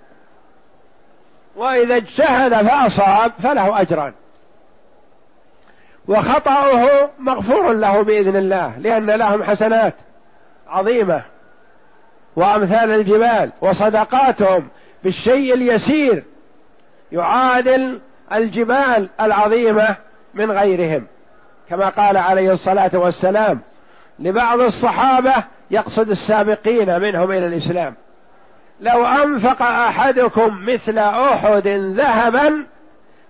[1.56, 4.14] وإذا اجتهد فأصاب فله أجران.
[6.08, 9.94] وخطأه مغفور له بإذن الله لأن لهم حسنات
[10.68, 11.24] عظيمة
[12.36, 14.68] وأمثال الجبال وصدقاتهم
[15.04, 16.24] بالشيء اليسير
[17.12, 18.02] يعادل
[18.34, 19.96] الجبال العظيمة
[20.34, 21.08] من غيرهم.
[21.74, 23.62] كما قال عليه الصلاة والسلام
[24.20, 25.34] لبعض الصحابة
[25.72, 27.96] يقصد السابقين منهم إلى الإسلام.
[28.80, 32.66] لو أنفق أحدكم مثل أحد ذهبا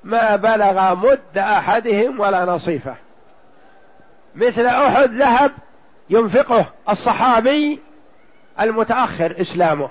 [0.04, 2.96] ما بلغ مد أحدهم ولا نصيفه.
[4.36, 5.52] مثل أحد ذهب
[6.10, 7.80] ينفقه الصحابي
[8.60, 9.90] المتأخر إسلامه.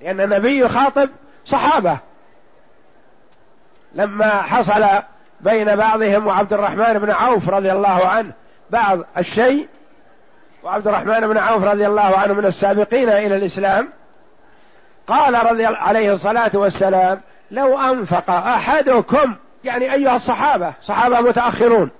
[0.00, 1.08] لأن النبي يخاطب
[1.44, 1.98] صحابة.
[3.94, 5.02] لما حصل
[5.40, 8.32] بين بعضهم وعبد الرحمن بن عوف رضي الله عنه.
[8.70, 9.68] بعض الشيء
[10.62, 13.88] وعبد الرحمن بن عوف رضي الله عنه من السابقين إلى الإسلام.
[15.06, 17.20] قال رضي عليه الصلاة والسلام
[17.50, 21.90] لو أنفق أحدكم يعني أيها الصحابة صحابة متأخرون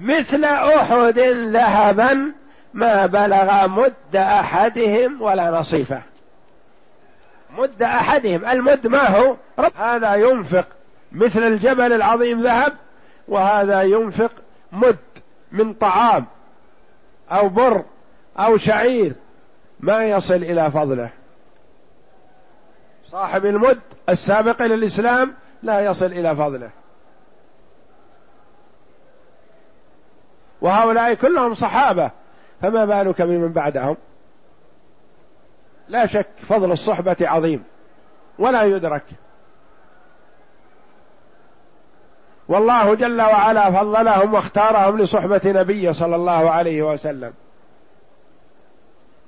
[0.00, 1.18] مثل أحد
[1.52, 2.32] ذهبا
[2.74, 6.02] ما بلغ مد أحدهم ولا نصيفه.
[7.58, 8.44] مد أحدهم.
[8.44, 9.36] المد ما هو؟
[9.78, 10.66] هذا ينفق.
[11.16, 12.72] مثل الجبل العظيم ذهب
[13.28, 14.32] وهذا ينفق
[14.72, 14.96] مد
[15.52, 16.26] من طعام
[17.30, 17.84] أو بر
[18.38, 19.14] أو شعير
[19.80, 21.10] ما يصل إلى فضله.
[23.06, 26.70] صاحب المد السابق إلى الاسلام لا يصل إلى فضله.
[30.60, 32.10] وهؤلاء كلهم صحابة
[32.62, 33.96] فما بالك بمن بعدهم؟
[35.88, 37.64] لا شك فضل الصحبة عظيم
[38.38, 39.04] ولا يدرك.
[42.48, 47.32] والله جل وعلا فضلهم واختارهم لصحبة نبيه صلى الله عليه وسلم.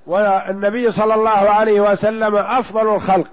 [0.07, 3.31] والنبي صلى الله عليه وسلم أفضل الخلق.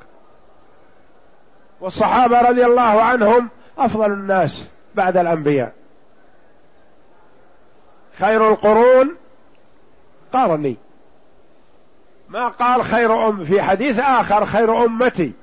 [1.81, 5.73] والصحابة رضي الله عنهم أفضل الناس بعد الأنبياء.
[8.19, 9.15] خير القرون
[10.33, 10.75] قرني.
[12.29, 15.33] ما قال خير أم في حديث آخر خير أمتي.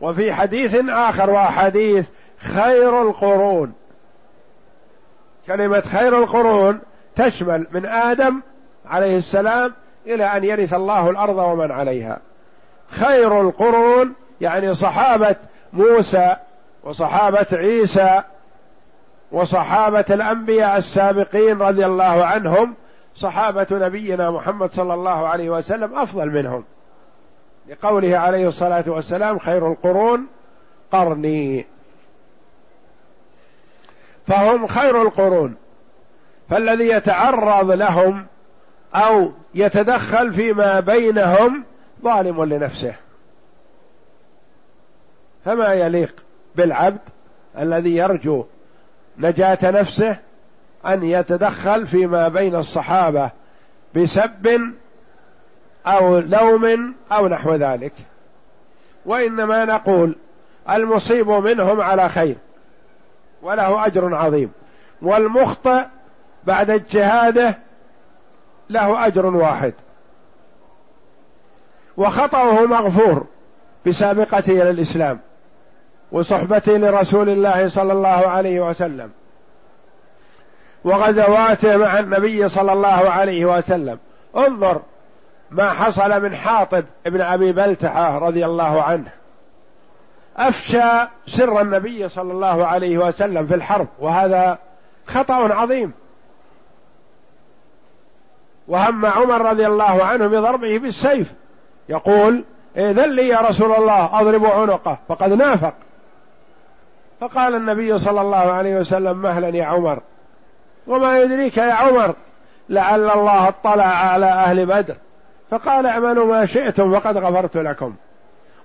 [0.00, 3.72] وفي حديث آخر وحديث خير القرون.
[5.46, 6.80] كلمة خير القرون
[7.16, 8.40] تشمل من آدم
[8.86, 9.72] عليه السلام
[10.06, 12.20] إلى أن يرث الله الأرض ومن عليها.
[12.88, 15.36] خير القرون يعني صحابة
[15.72, 16.36] موسى
[16.84, 18.22] وصحابة عيسى
[19.32, 22.74] وصحابة الأنبياء السابقين رضي الله عنهم.
[23.14, 26.64] صحابة نبينا محمد صلى الله عليه وسلم أفضل منهم.
[27.68, 30.26] لقوله عليه الصلاة والسلام خير القرون
[30.92, 31.66] قرني.
[34.26, 35.56] فهم خير القرون.
[36.50, 38.26] فالذي يتعرض لهم
[38.94, 41.64] أو يتدخل فيما بينهم
[42.02, 42.94] ظالم لنفسه.
[45.44, 46.24] فما يليق
[46.56, 47.00] بالعبد
[47.58, 48.44] الذي يرجو
[49.18, 50.16] نجاة نفسه
[50.86, 53.30] أن يتدخل فيما بين الصحابة
[53.96, 54.60] بسب
[55.86, 57.92] أو لوم أو نحو ذلك.
[59.06, 60.16] وإنما نقول
[60.70, 62.36] المصيب منهم على خير.
[63.42, 64.52] وله أجر عظيم.
[65.02, 65.84] والمخطئ
[66.44, 67.58] بعد اجتهاده
[68.70, 69.72] له أجر واحد.
[71.96, 73.26] وخطأه مغفور
[73.86, 75.20] بسابقته إلى الإسلام
[76.12, 79.10] وصحبته لرسول الله صلى الله عليه وسلم
[80.84, 83.98] وغزواته مع النبي صلى الله عليه وسلم.
[84.36, 84.82] انظر
[85.50, 89.10] ما حصل من حاطب ابن أبي بلتعه رضي الله عنه.
[90.36, 94.58] أفشى سر النبي صلى الله عليه وسلم في الحرب وهذا
[95.06, 95.92] خطأ عظيم.
[98.68, 101.32] وهم عمر رضي الله عنه بضربه بالسيف
[101.88, 102.44] يقول
[102.76, 105.74] إذن لي يا رسول الله أضرب عنقه فقد نافق.
[107.20, 110.00] فقال النبي صلى الله عليه وسلم مهلا يا عمر.
[110.86, 112.14] وما يدريك يا عمر؟
[112.68, 114.96] لعل الله اطلع على أهل بدر.
[115.50, 117.94] فقال اعملوا ما شئتم فقد غفرت لكم.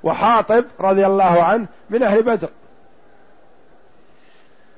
[0.04, 2.50] وحاطب رضي الله عنه من أهل بدر.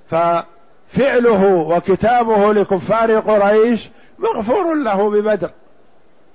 [0.08, 5.50] ففعله وكتابه لكفار قريش مغفور له ببدر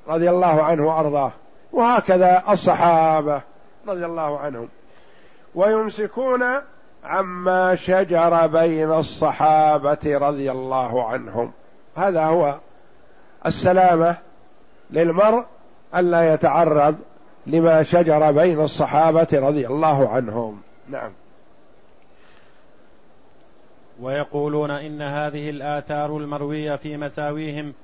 [0.09, 1.33] رضي الله عنه وأرضاه.
[1.73, 3.43] وهكذا الصحابة
[3.89, 4.69] رضي الله عنهم.
[5.55, 6.45] ويمسكون
[7.05, 11.53] عما شجر بين الصحابة رضي الله عنهم.
[11.97, 12.55] هذا هو
[13.47, 14.17] السلامة
[14.91, 15.45] للمرء
[15.97, 16.97] ألا يتعرض
[17.49, 20.61] لما شجر بين الصحابة رضي الله عنهم.
[20.89, 21.13] نعم.
[24.01, 27.75] ويقولون إن هذه الآثار المروية في مساويهم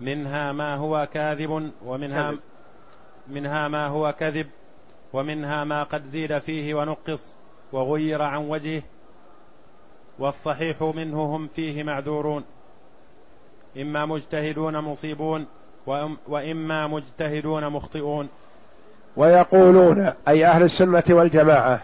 [0.00, 2.40] منها ما هو كاذب ومنها كذب.
[3.28, 4.46] منها ما هو كذب
[5.12, 7.36] ومنها ما قد زيد فيه ونقص
[7.72, 8.82] وغير عن وجهه
[10.18, 12.44] والصحيح منه هم فيه معذورون.
[13.76, 15.46] إما مجتهدون مصيبون
[16.28, 18.28] وإما مجتهدون مخطئون.
[19.16, 21.80] ويقولون أي أهل السنة والجماعة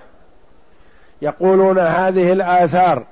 [1.22, 3.04] يقولون هذه الآثار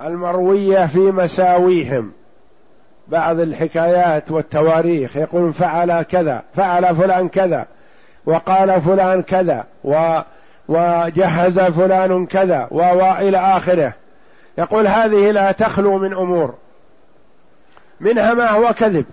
[0.00, 2.12] المروية في مساويهم.
[3.08, 7.66] بعض الحكايات والتواريخ يقول فعل كذا فعل فلان كذا
[8.26, 10.20] وقال فلان كذا و
[10.68, 13.94] وجهز فلان كذا وإلى آخره.
[14.58, 16.54] يقول هذه لا تخلو من أمور
[18.00, 19.06] منها ما هو كذب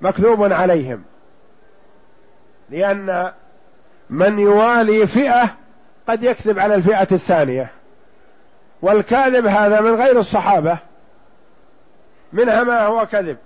[0.00, 1.02] مكذوب عليهم.
[2.70, 3.32] لأن
[4.10, 5.54] من يوالي فئة
[6.08, 7.70] قد يكذب على الفئة الثانية.
[8.82, 10.78] والكاذب هذا من غير الصحابة.
[12.32, 13.36] منها ما هو كذب.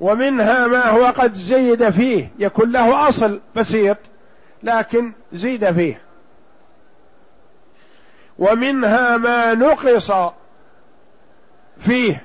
[0.00, 2.28] ومنها ما هو قد زيد فيه.
[2.38, 3.96] يكون له أصل بسيط
[4.62, 6.00] لكن زيد فيه.
[8.38, 10.12] ومنها ما نقص
[11.78, 12.22] فيه.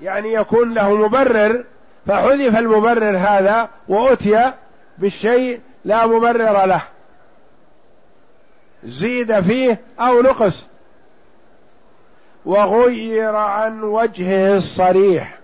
[0.00, 1.64] يعني يكون له مبرر
[2.06, 4.52] فحذف المبرر هذا وأتي
[5.02, 6.82] بالشيء لا مبرر له.
[8.84, 10.66] زيد فيه أو نقص.
[12.44, 15.38] وغير عن وجهه الصريح.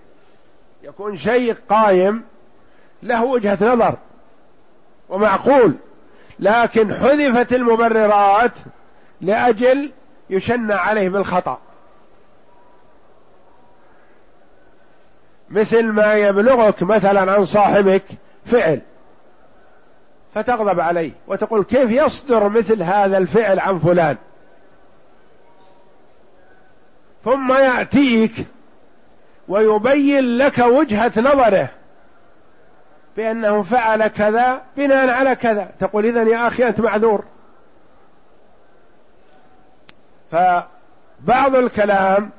[0.83, 2.23] يكون شيء قايم
[3.03, 3.97] له وجهة نظر
[5.09, 5.75] ومعقول
[6.39, 8.51] لكن حذفت المبررات
[9.21, 9.91] لأجل
[10.29, 11.59] يشنع عليه بالخطأ.
[15.49, 18.03] مثل ما يبلغك مثلا عن صاحبك
[18.45, 18.81] فعل.
[20.33, 24.17] فتغضب عليه وتقول كيف يصدر مثل هذا الفعل عن فلان؟
[27.25, 28.31] ثم يأتيك
[29.47, 31.69] ويبين لك وجهة نظره
[33.17, 35.71] بأنه فعل كذا بناء على كذا.
[35.79, 37.23] تقول اذا يا أخي أنت معذور.
[40.31, 42.31] فبعض الكلام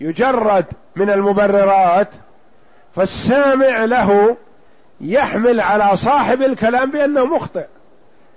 [0.00, 0.64] يجرد
[0.96, 2.08] من المبررات
[2.96, 4.36] فالسامع له
[5.00, 7.66] يحمل على صاحب الكلام بأنه مخطئ.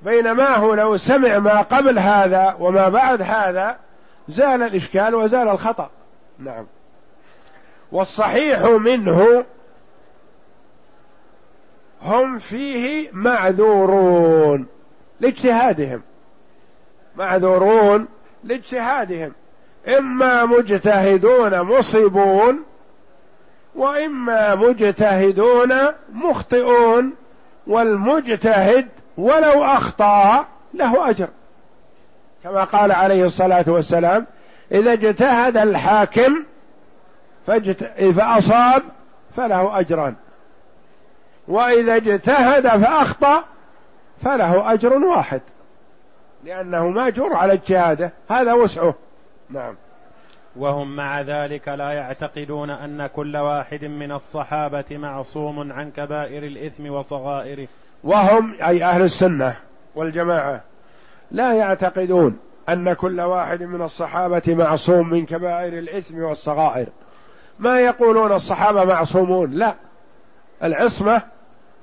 [0.02, 3.78] بينما هو لو سمع ما قبل هذا وما بعد هذا
[4.30, 5.90] زال الإشكال وزال الخطأ.
[6.40, 6.66] نعم.
[7.92, 9.46] والصحيح منه
[12.02, 14.68] هم فيه معذورون
[15.20, 16.02] لاجتهادهم.
[17.16, 18.08] معذورون
[18.44, 19.34] لاجتهادهم.
[19.98, 22.64] إما مجتهدون مصيبون
[23.78, 25.74] وإما مجتهدون
[26.14, 27.14] مخطئون
[27.68, 31.28] والمجتهد ولو أخطأ له أجر.
[32.44, 34.26] كما قال عليه الصلاة والسلام
[34.72, 36.44] إذا اجتهد الحاكم
[37.48, 37.84] فاجت...
[38.12, 38.84] فأصاب
[39.36, 40.16] فله أجران.
[41.48, 43.44] وإذا اجتهد فأخطأ
[44.22, 45.42] فله أجر واحد
[46.44, 48.94] لأنه ماجور على اجتهاده هذا وسعه.
[49.50, 49.76] نعم.
[50.58, 57.68] وهم مع ذلك لا يعتقدون أن كل واحد من الصحابة معصوم عن كبائر الإثم وصغائره.
[58.04, 59.58] وهم أي أهل السنة
[59.96, 60.62] والجماعة
[61.32, 62.40] لا يعتقدون
[62.70, 66.88] أن كل واحد من الصحابة معصوم من كبائر الإثم والصغائر.
[67.60, 69.76] ما يقولون الصحابة معصومون؟ لا.
[70.64, 71.22] العصمة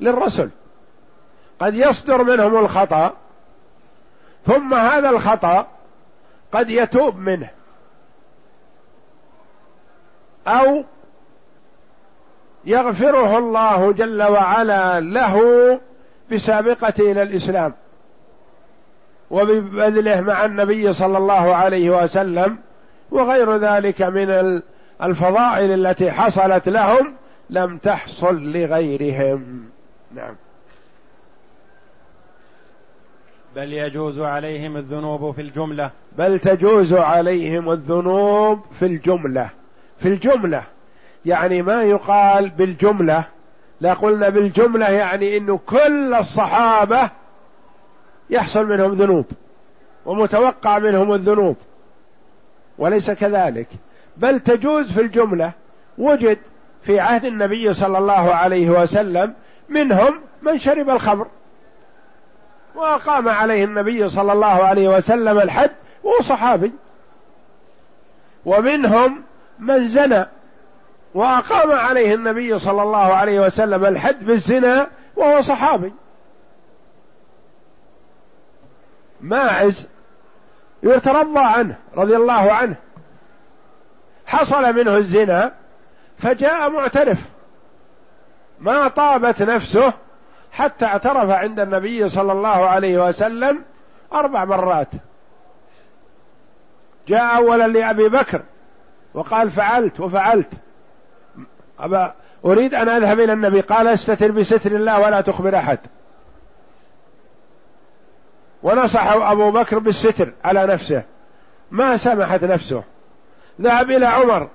[0.01, 0.51] للرسل.
[1.61, 3.16] قد يصدر منهم الخطأ
[4.45, 5.66] ثم هذا الخطأ
[6.53, 7.51] قد يتوب منه.
[10.47, 10.84] أو
[12.64, 15.40] يغفره الله جل وعلا له
[16.32, 17.74] بسابقته إلى الإسلام
[19.30, 22.59] وببذله مع النبي صلى الله عليه وسلم
[23.11, 24.61] وغير ذلك من
[25.03, 27.14] الفضائل التي حصلت لهم
[27.51, 29.64] لم تحصل لغيرهم.
[30.14, 30.36] نعم.
[33.57, 35.90] بل يجوز عليهم الذنوب في الجملة.
[36.18, 39.51] بل تجوز عليهم الذنوب في الجملة.
[39.99, 40.62] في الجملة.
[41.24, 43.24] يعني ما يقال بالجملة
[43.80, 47.11] لا قلنا بالجملة يعني انه كل الصحابة
[48.30, 49.26] يحصل منهم ذنوب
[50.07, 51.57] ومتوقع منهم الذنوب
[52.78, 53.68] وليس كذلك.
[54.16, 55.53] بل تجوز في الجملة
[55.99, 56.38] وجد
[56.82, 59.34] في عهد النبي صلى الله عليه وسلم
[59.68, 61.26] منهم من شرب الخمر
[62.74, 65.70] واقام عليه النبي صلى الله عليه وسلم الحد
[66.03, 66.72] وهو صحابي.
[68.45, 69.22] ومنهم
[69.59, 70.27] من زنى
[71.15, 74.87] وأقام عليه النبي صلى الله عليه وسلم الحد بالزنا
[75.17, 75.93] وهو صحابي.
[79.21, 79.89] ماعز
[80.83, 82.77] يترضى عنه رضي الله عنه.
[84.27, 85.55] حصل منه الزنا
[86.19, 87.31] فجاء معترف.
[88.61, 89.93] ما طابت نفسه
[90.53, 93.65] حتى اعترف عند النبي صلى الله عليه وسلم
[94.13, 94.89] أربع مرات.
[97.09, 98.43] جاء اولا لأبي بكر
[99.15, 100.51] وقال فعلت وفعلت.
[101.79, 103.61] أبا أريد أن أذهب إلى النبي.
[103.61, 105.79] قال استتر بستر الله ولا تخبر أحد.
[108.62, 111.03] ونصحه أبو بكر بالستر على نفسه.
[111.71, 112.83] ما سمحت نفسه.
[113.61, 114.49] ذهب إلى عمر.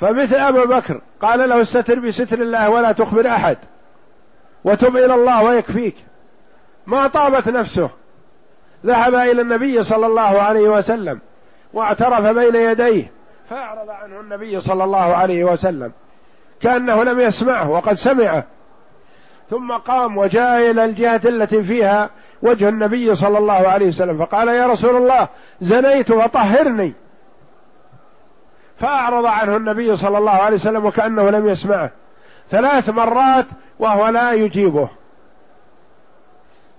[0.00, 3.56] فمثل أبو بكر قال له استتر بستر الله ولا تخبر أحد.
[4.64, 5.96] وتب إلى الله ويكفيك.
[6.86, 7.90] ما طابت نفسه.
[8.86, 11.20] ذهب إلى النبي صلى الله عليه وسلم
[11.72, 13.17] واعترف بين يديه.
[13.50, 15.92] فأعرض عنه النبي صلى الله عليه وسلم
[16.60, 18.44] كأنه لم يسمعه وقد سمعه.
[19.50, 22.10] ثم قام وجاء إلى الجهة التي فيها
[22.42, 25.28] وجه النبي صلى الله عليه وسلم فقال يا رسول الله
[25.60, 26.94] زنيت وطهرني.
[28.76, 31.90] فأعرض عنه النبي صلى الله عليه وسلم وكأنه لم يسمعه
[32.50, 33.46] ثلاث مرات
[33.78, 34.88] وهو لا يجيبه.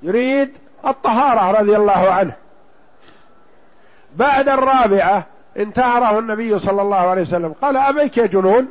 [0.01, 0.57] يريد
[0.87, 2.33] الطهارة رضي الله عنه.
[4.15, 5.25] بعد الرابعة
[5.59, 7.53] انتهره النبي صلى الله عليه وسلم.
[7.53, 8.67] قال أبيك يا جنون؟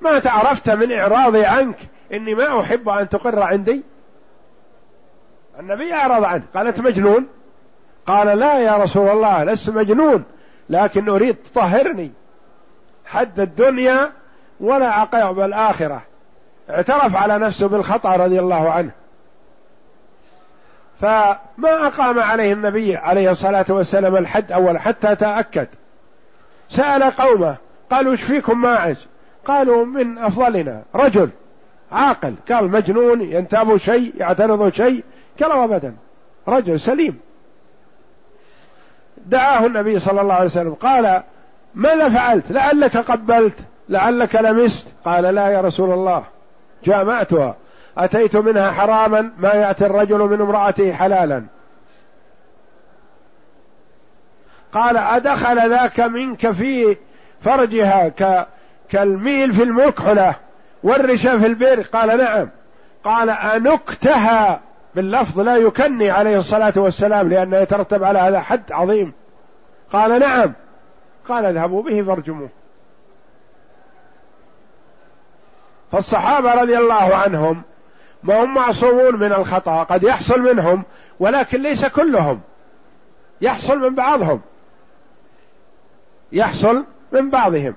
[0.00, 1.76] ما تعرفت من إعراضي عنك.
[2.12, 3.84] إني ما أحب أن تقر عندي.
[5.60, 6.42] النبي أعرض عنه.
[6.54, 7.26] قال أنت مجنون؟
[8.06, 10.24] قال لا يا رسول الله لست مجنون
[10.70, 12.12] لكن أريد تطهرني.
[13.06, 14.12] حد الدنيا
[14.60, 16.02] ولا عقاب الآخرة
[16.70, 18.90] اعترف على نفسه بالخطأ رضي الله عنه.
[21.00, 25.66] فما أقام عليه النبي عليه الصلاة والسلام الحد أول حتى تأكد.
[26.70, 27.56] سأل قومه
[27.90, 29.06] قالوا إيش فيكم ماعز؟
[29.44, 30.82] قالوا من أفضلنا.
[30.94, 31.30] رجل
[31.92, 35.04] عاقل قال مجنون ينتاب شيء يعترض شيء
[35.42, 35.94] قالوا أبدا
[36.48, 37.18] رجل سليم.
[39.26, 41.22] دعاه النبي صلى الله عليه وسلم قال
[41.74, 46.24] ماذا فعلت؟ لعلك قبلت لعلك لمست؟ قال لا يا رسول الله
[46.84, 47.56] جامعتها.
[47.98, 51.44] أتيت منها حراما ما يأتي الرجل من امرأته حلالا.
[54.72, 56.96] قال أدخل ذاك منك في
[57.40, 58.46] فرجها ك
[58.88, 60.34] كالميل في المكحلة
[60.82, 62.48] والرشا في البئر قال نعم.
[63.04, 64.60] قال أنكتها.
[64.94, 69.12] باللفظ لا يكني عليه الصلاة والسلام لأنه يترتب على هذا حد عظيم.
[69.92, 70.52] قال نعم.
[71.28, 72.48] قال اذهبوا به فارجموه.
[75.92, 77.62] فالصحابة رضي الله عنهم
[78.26, 80.82] ما هم معصومون من الخطأ قد يحصل منهم
[81.20, 82.40] ولكن ليس كلهم.
[83.40, 84.40] يحصل من بعضهم.
[86.32, 87.74] يحصل من بعضهم.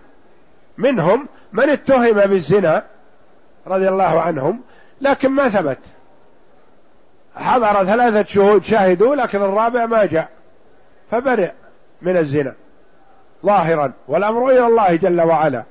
[0.78, 2.84] منهم من اتهم بالزنا
[3.68, 4.62] رضي الله عنهم
[5.02, 5.80] لكن ما ثبت.
[7.36, 10.30] حضر ثلاثة شهود شاهدوا لكن الرابع ما جاء.
[11.12, 11.52] فبرئ
[12.02, 12.56] من الزنا
[13.46, 15.64] ظاهرا والأمر إلى الله جل وعلا.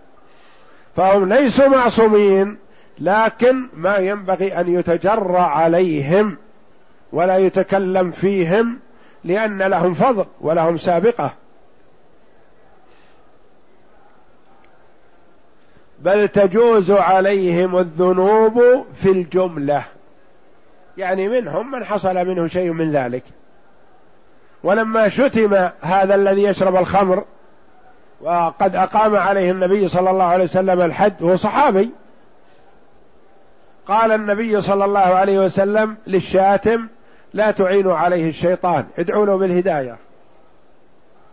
[0.97, 2.59] فهم ليسوا معصومين.
[3.01, 6.37] لكن ما ينبغي أن يتجرى عليهم
[7.13, 8.79] ولا يتكلم فيهم
[9.25, 11.33] لأن لهم فضل ولهم سابقة.
[15.99, 19.85] بل تجوز عليهم الذنوب في الجملة.
[20.97, 23.23] يعني منهم من حصل منه شيء من ذلك.
[24.63, 27.25] ولما شتم هذا الذي يشرب الخمر
[28.21, 31.91] وقد أقام عليه النبي صلى الله عليه وسلم الحد وهو صحابي
[33.89, 36.89] قال النبي صلى الله عليه وسلم للشاتم
[37.33, 39.97] لا تعينوا عليه الشيطان ادعوا له بالهداية.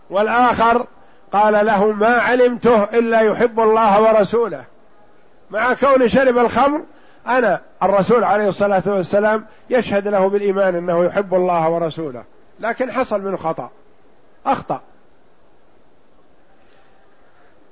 [0.09, 0.87] والآخر
[1.31, 4.63] قال له ما علمته إلا يحب الله ورسوله.
[5.49, 6.83] مع كون شرب الخمر
[7.27, 12.23] أنا الرسول عليه الصلاة والسلام يشهد له بالإيمان إنه يحب الله ورسوله.
[12.59, 13.69] لكن حصل منه خطأ
[14.45, 14.81] أخطأ.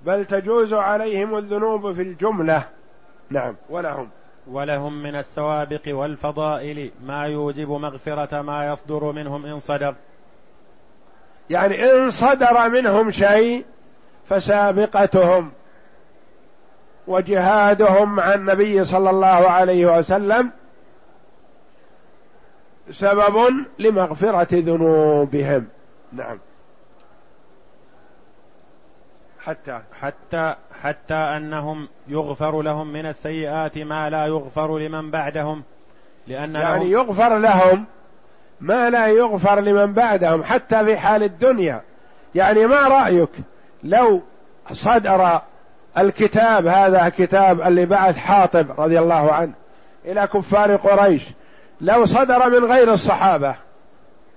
[0.05, 2.67] بل تجوز عليهم الذنوب في الجملة.
[3.29, 4.09] نعم ولهم.
[4.47, 9.95] ولهم من السوابق والفضائل ما يوجب مغفرة ما يصدر منهم إن صدر.
[11.49, 13.65] يعني إن صدر منهم شيء
[14.29, 15.51] فسابقتهم
[17.07, 20.51] وجهادهم مع النبي صلى الله عليه وسلم
[22.91, 25.67] سبب لمغفرة ذنوبهم.
[26.11, 26.39] نعم.
[29.39, 35.63] حتى حتى حتى أنهم يغفر لهم من السيئات ما لا يغفر لمن بعدهم.
[36.27, 37.85] لأن يعني يغفر لهم
[38.61, 41.81] ما لا يغفر لمن بعدهم حتى في حال الدنيا.
[42.35, 43.29] يعني ما رأيك
[43.83, 44.21] لو
[44.71, 45.41] صدر
[45.97, 49.53] الكتاب هذا كتاب اللي بعث حاطب رضي الله عنه
[50.05, 51.23] إلى كفار قريش
[51.81, 53.55] لو صدر من غير الصحابة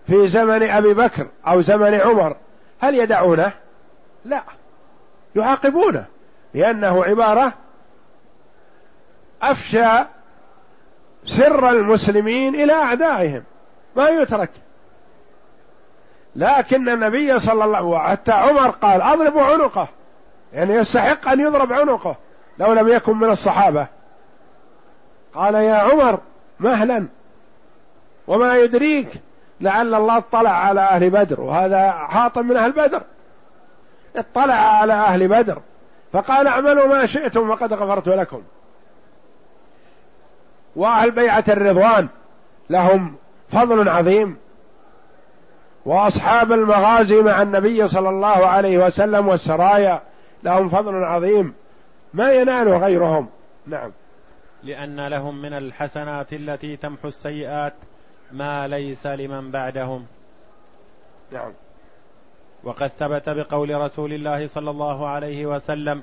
[0.07, 2.37] في زمن أبي بكر أو زمن عمر
[2.81, 3.53] هل يدعونه؟
[4.25, 4.43] لا
[5.37, 6.16] يعاقبونه.
[6.57, 7.53] لأنه عبارة
[9.43, 10.05] أفشى
[11.25, 13.43] سر المسلمين إلى أعدائهم.
[13.97, 14.51] ما يترك.
[16.37, 19.89] لكن النبي صلى الله عليه وسلم حتى عمر قال أضرب عنقه.
[20.53, 22.17] يعني يستحق أن يضرب عنقه.
[22.59, 23.87] لو لم يكن من الصحابة.
[25.35, 26.21] قال يا عمر
[26.61, 27.07] مهلا.
[28.27, 29.09] وما يدريك
[29.61, 31.41] لعل الله اطلع على أهل بدر.
[31.41, 33.03] وهذا حاطب من أهل بدر.
[34.17, 35.61] اطلع على أهل بدر.
[36.13, 38.43] فقال اعملوا ما شئتم وقد غفرت لكم.
[40.77, 42.09] وأهل بيعة الرضوان
[42.71, 43.17] لهم
[43.49, 44.37] فضل عظيم.
[45.85, 50.03] وأصحاب المغازي مع النبي صلى الله عليه وسلم والسرايا
[50.43, 51.55] لهم فضل عظيم.
[52.15, 53.29] ما ينال غيرهم.
[53.67, 53.93] نعم.
[54.63, 57.75] لأن لهم من الحسنات التي تمحو السيئات
[58.33, 60.07] ما ليس لمن بعدهم.
[61.33, 61.53] نعم.
[62.67, 66.03] وقد ثبت بقول رسول الله صلى الله عليه وسلم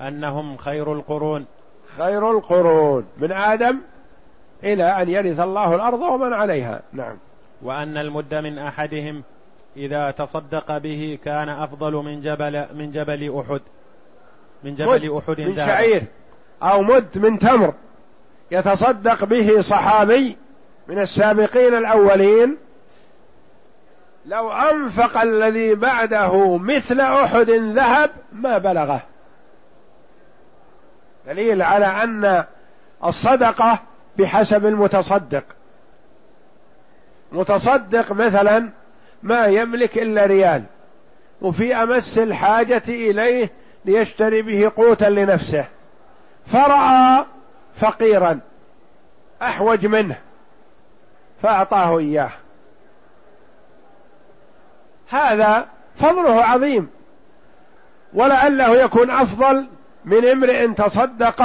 [0.00, 1.46] أنهم خير القرون.
[1.96, 3.06] خير القرون.
[3.16, 3.78] من آدم
[4.64, 6.82] إلى أن يرث الله الأرض ومن عليها.
[6.92, 7.16] نعم.
[7.62, 9.22] وأن المد من أحدهم
[9.76, 13.60] إذا تصدق به كان أفضل من جبل من جبل أحد.
[14.64, 16.02] من جبل أحد من شعير
[16.62, 17.74] أو مد من تمر
[18.50, 20.36] يتصدق به صحابي
[20.88, 22.56] من السابقين الأولين
[24.30, 29.02] لو أنفق الذي بعده مثل أحد ذهب ما بلغه.
[31.26, 32.44] دليل على أن
[33.04, 33.82] الصدقة
[34.18, 35.44] بحسب المتصدق.
[37.32, 38.70] متصدق مثلا
[39.22, 40.64] ما يملك إلا ريال
[41.40, 43.50] وفي أمس الحاجة إليه
[43.84, 45.64] ليشتري به قوتا لنفسه.
[46.46, 47.24] فرأى
[47.74, 48.40] فقيرا
[49.42, 50.18] أحوج منه
[51.42, 52.30] فأعطاه إياه.
[55.10, 56.90] هذا فضله عظيم.
[58.14, 59.66] ولعله يكون أفضل
[60.04, 61.42] من امرئ تصدق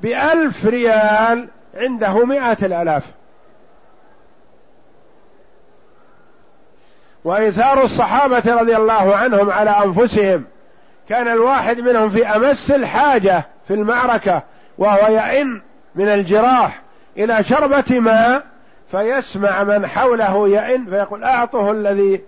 [0.00, 3.04] بألف ريال عنده مئة الآلاف.
[7.24, 10.44] وإيثار الصحابة رضي الله عنهم على أنفسهم
[11.08, 14.42] كان الواحد منهم في أمس الحاجة في المعركة
[14.78, 15.62] وهو يئن
[15.94, 16.82] من الجراح
[17.16, 18.42] إلى شربة ماء
[18.90, 22.20] فيسمع من حوله يئن فيقول أعطه الذي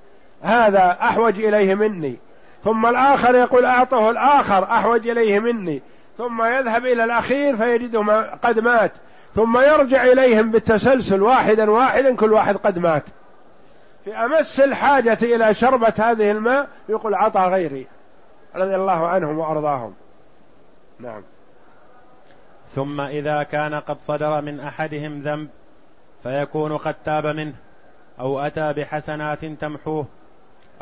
[0.43, 2.16] هذا أحوج إليه مني.
[2.64, 5.82] ثم الآخر يقول أعطه الآخر أحوج إليه مني.
[6.18, 8.93] ثم يذهب إلى الأخير فيجده قد مات.
[9.34, 13.05] ثم يرجع إليهم بالتسلسل واحدا واحدا كل واحد قد مات.
[14.05, 17.87] في أمس الحاجة إلى شربة هذه الماء يقول عطى غيري
[18.55, 19.95] رضي الله عنهم وأرضاهم.
[21.01, 21.22] نعم.
[22.68, 25.49] ثم إذا كان قد صدر من أحدهم ذنب
[26.22, 27.55] فيكون قد تاب منه
[28.20, 30.07] أو أتى بحسنات تمحوه.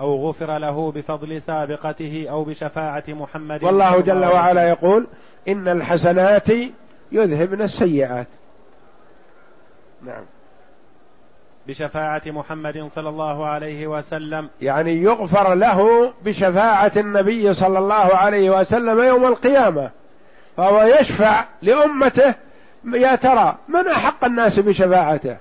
[0.00, 5.06] أو غفر له بفضل سابقته أو بشفاعة محمد والله جل وعلا يقول
[5.48, 6.48] إن الحسنات
[7.12, 8.26] يذهبن السيئات.
[10.02, 10.24] نعم.
[11.66, 14.50] بشفاعة محمد صلى الله عليه وسلم.
[14.60, 19.90] يعني يغفر له بشفاعة النبي صلى الله عليه وسلم يوم القيامة.
[20.56, 22.34] فهو يشفع لأمته
[22.94, 25.36] يا ترى من أحق الناس بشفاعته؟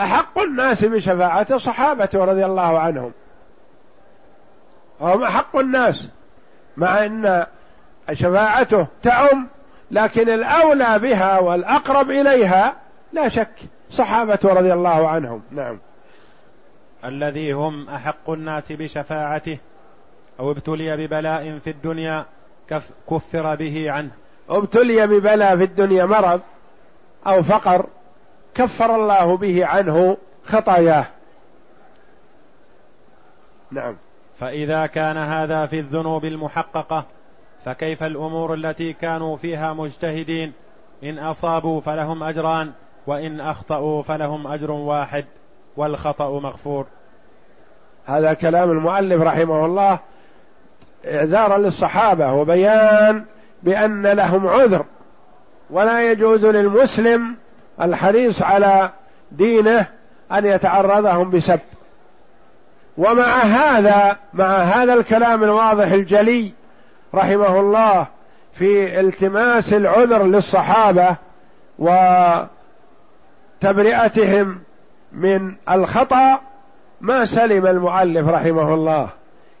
[0.00, 3.12] أحق الناس بشفاعته صحابته رضي الله عنهم.
[5.00, 6.10] هم أحق الناس
[6.76, 7.46] مع أن
[8.12, 9.48] شفاعته تعم
[9.90, 12.76] لكن الأولى بها والأقرب إليها
[13.12, 13.54] لا شك
[13.90, 15.42] صحابة رضي الله عنهم.
[15.50, 15.78] نعم.
[17.04, 19.58] الذي هم أحق الناس بشفاعته
[20.40, 22.26] أو ابتلي ببلاء في الدنيا
[23.10, 24.10] كفر به عنه.
[24.48, 26.40] ابتلي ببلاء في الدنيا مرض
[27.26, 27.86] أو فقر
[28.54, 31.06] كفر الله به عنه خطاياه.
[33.70, 33.96] نعم.
[34.38, 37.04] فإذا كان هذا في الذنوب المحققة
[37.64, 40.52] فكيف الأمور التي كانوا فيها مجتهدين؟
[41.04, 42.72] إن أصابوا فلهم أجران
[43.06, 45.24] وإن أخطأوا فلهم أجر واحد
[45.76, 46.86] والخطأ مغفور.
[48.06, 49.98] هذا كلام المؤلف رحمه الله
[51.04, 53.24] إعذارا للصحابة وبيان
[53.62, 54.84] بأن لهم عذر.
[55.70, 57.36] ولا يجوز للمسلم
[57.80, 58.90] الحريص على
[59.32, 59.86] دينه
[60.32, 61.60] أن يتعرضهم بسب.
[62.98, 66.52] ومع هذا مع هذا الكلام الواضح الجلي
[67.14, 68.06] رحمه الله
[68.52, 71.16] في التماس العذر للصحابة
[71.78, 71.90] و
[73.60, 74.60] تبرئتهم
[75.12, 76.40] من الخطأ
[77.00, 79.08] ما سلم المؤلف رحمه الله.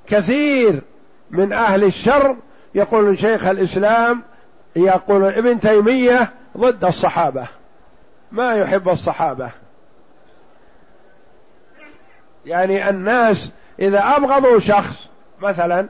[0.06, 0.82] كثير
[1.30, 2.36] من أهل الشر
[2.74, 4.22] يقول شيخ الإسلام
[4.76, 7.59] يقول ابن تيمية ضد الصحابة.
[8.32, 9.50] ما يحب الصحابة.
[12.46, 15.08] يعني الناس إذا أبغضوا شخص
[15.40, 15.88] مثلا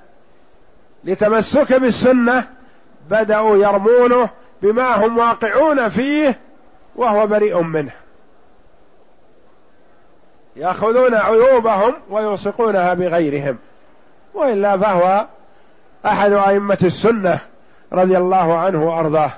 [1.05, 2.49] لتمسك بالسنة
[3.11, 4.31] بدأوا يرمونه
[4.63, 6.39] بما هم واقعون فيه
[6.97, 7.93] وهو بريء منه.
[10.57, 13.59] يأخذون عيوبهم ويلصقونها بغيرهم.
[14.35, 15.27] وإلا فهو
[16.07, 17.41] أحد أئمة السنة
[17.93, 19.33] رضي الله عنه وأرضاه.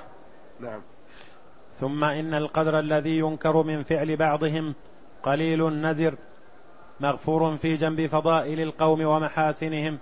[0.59, 0.81] نعم.
[1.79, 4.73] ثم إن القدر الذي ينكر من فعل بعضهم
[5.23, 6.15] قليل نزر
[6.99, 9.97] مغفور في جنب فضائل القوم ومحاسنهم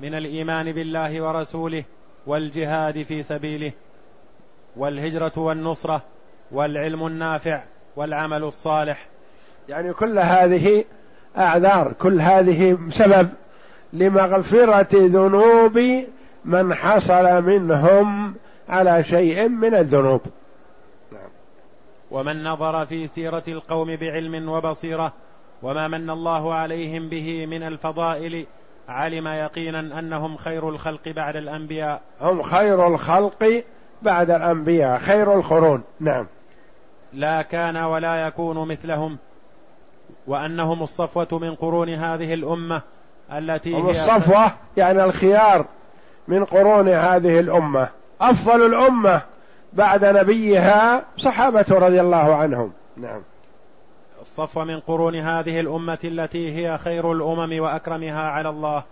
[0.00, 1.84] من الإيمان بالله ورسوله
[2.26, 3.72] والجهاد في سبيله
[4.76, 6.02] والهجرة والنصرة
[6.52, 7.62] والعلم النافع
[7.96, 9.06] والعمل الصالح
[9.68, 10.84] يعني كل هذه
[11.38, 13.28] أعذار كل هذه سبب
[13.92, 15.78] لمغفرة ذنوب
[16.44, 18.34] من حصل منهم
[18.68, 20.20] على شيء من الذنوب.
[22.10, 25.12] ومن نظر في سيرة القوم بعلم وبصيرة
[25.62, 28.46] وما من الله عليهم به من الفضائل
[28.88, 32.00] علم يقينا أنهم خير الخلق بعد الأنبياء.
[32.20, 33.64] هم خير الخلق
[34.02, 35.82] بعد الأنبياء خير القرون.
[36.00, 36.26] نعم.
[37.12, 39.18] لا كان ولا يكون مثلهم
[40.26, 42.82] وأنهم الصفوة من قرون هذه الأمة
[43.32, 45.66] التي هم هي الصفوة يعني الخيار
[46.28, 47.88] من قرون هذه الأمة.
[48.20, 49.22] أفضل الأمة.
[49.72, 52.72] بعد نبيها صحابة رضي الله عنهم.
[52.96, 53.22] نعم.
[54.20, 58.84] الصفوة من قرون هذه الأمة التي هي خير الأمم وأكرمها على الله.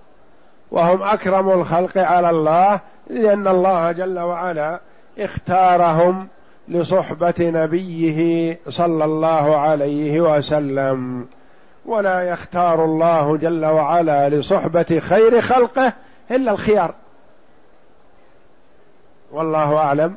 [0.70, 4.80] وهم أكرم الخلق على الله لأن الله جل وعلا
[5.18, 6.28] اختارهم
[6.68, 11.26] لصحبة نبيه صلى الله عليه وسلم.
[11.86, 15.92] ولا يختار الله جل وعلا لصحبة خير خلقه
[16.30, 16.94] إلا الخيار.
[19.32, 20.16] والله أعلم.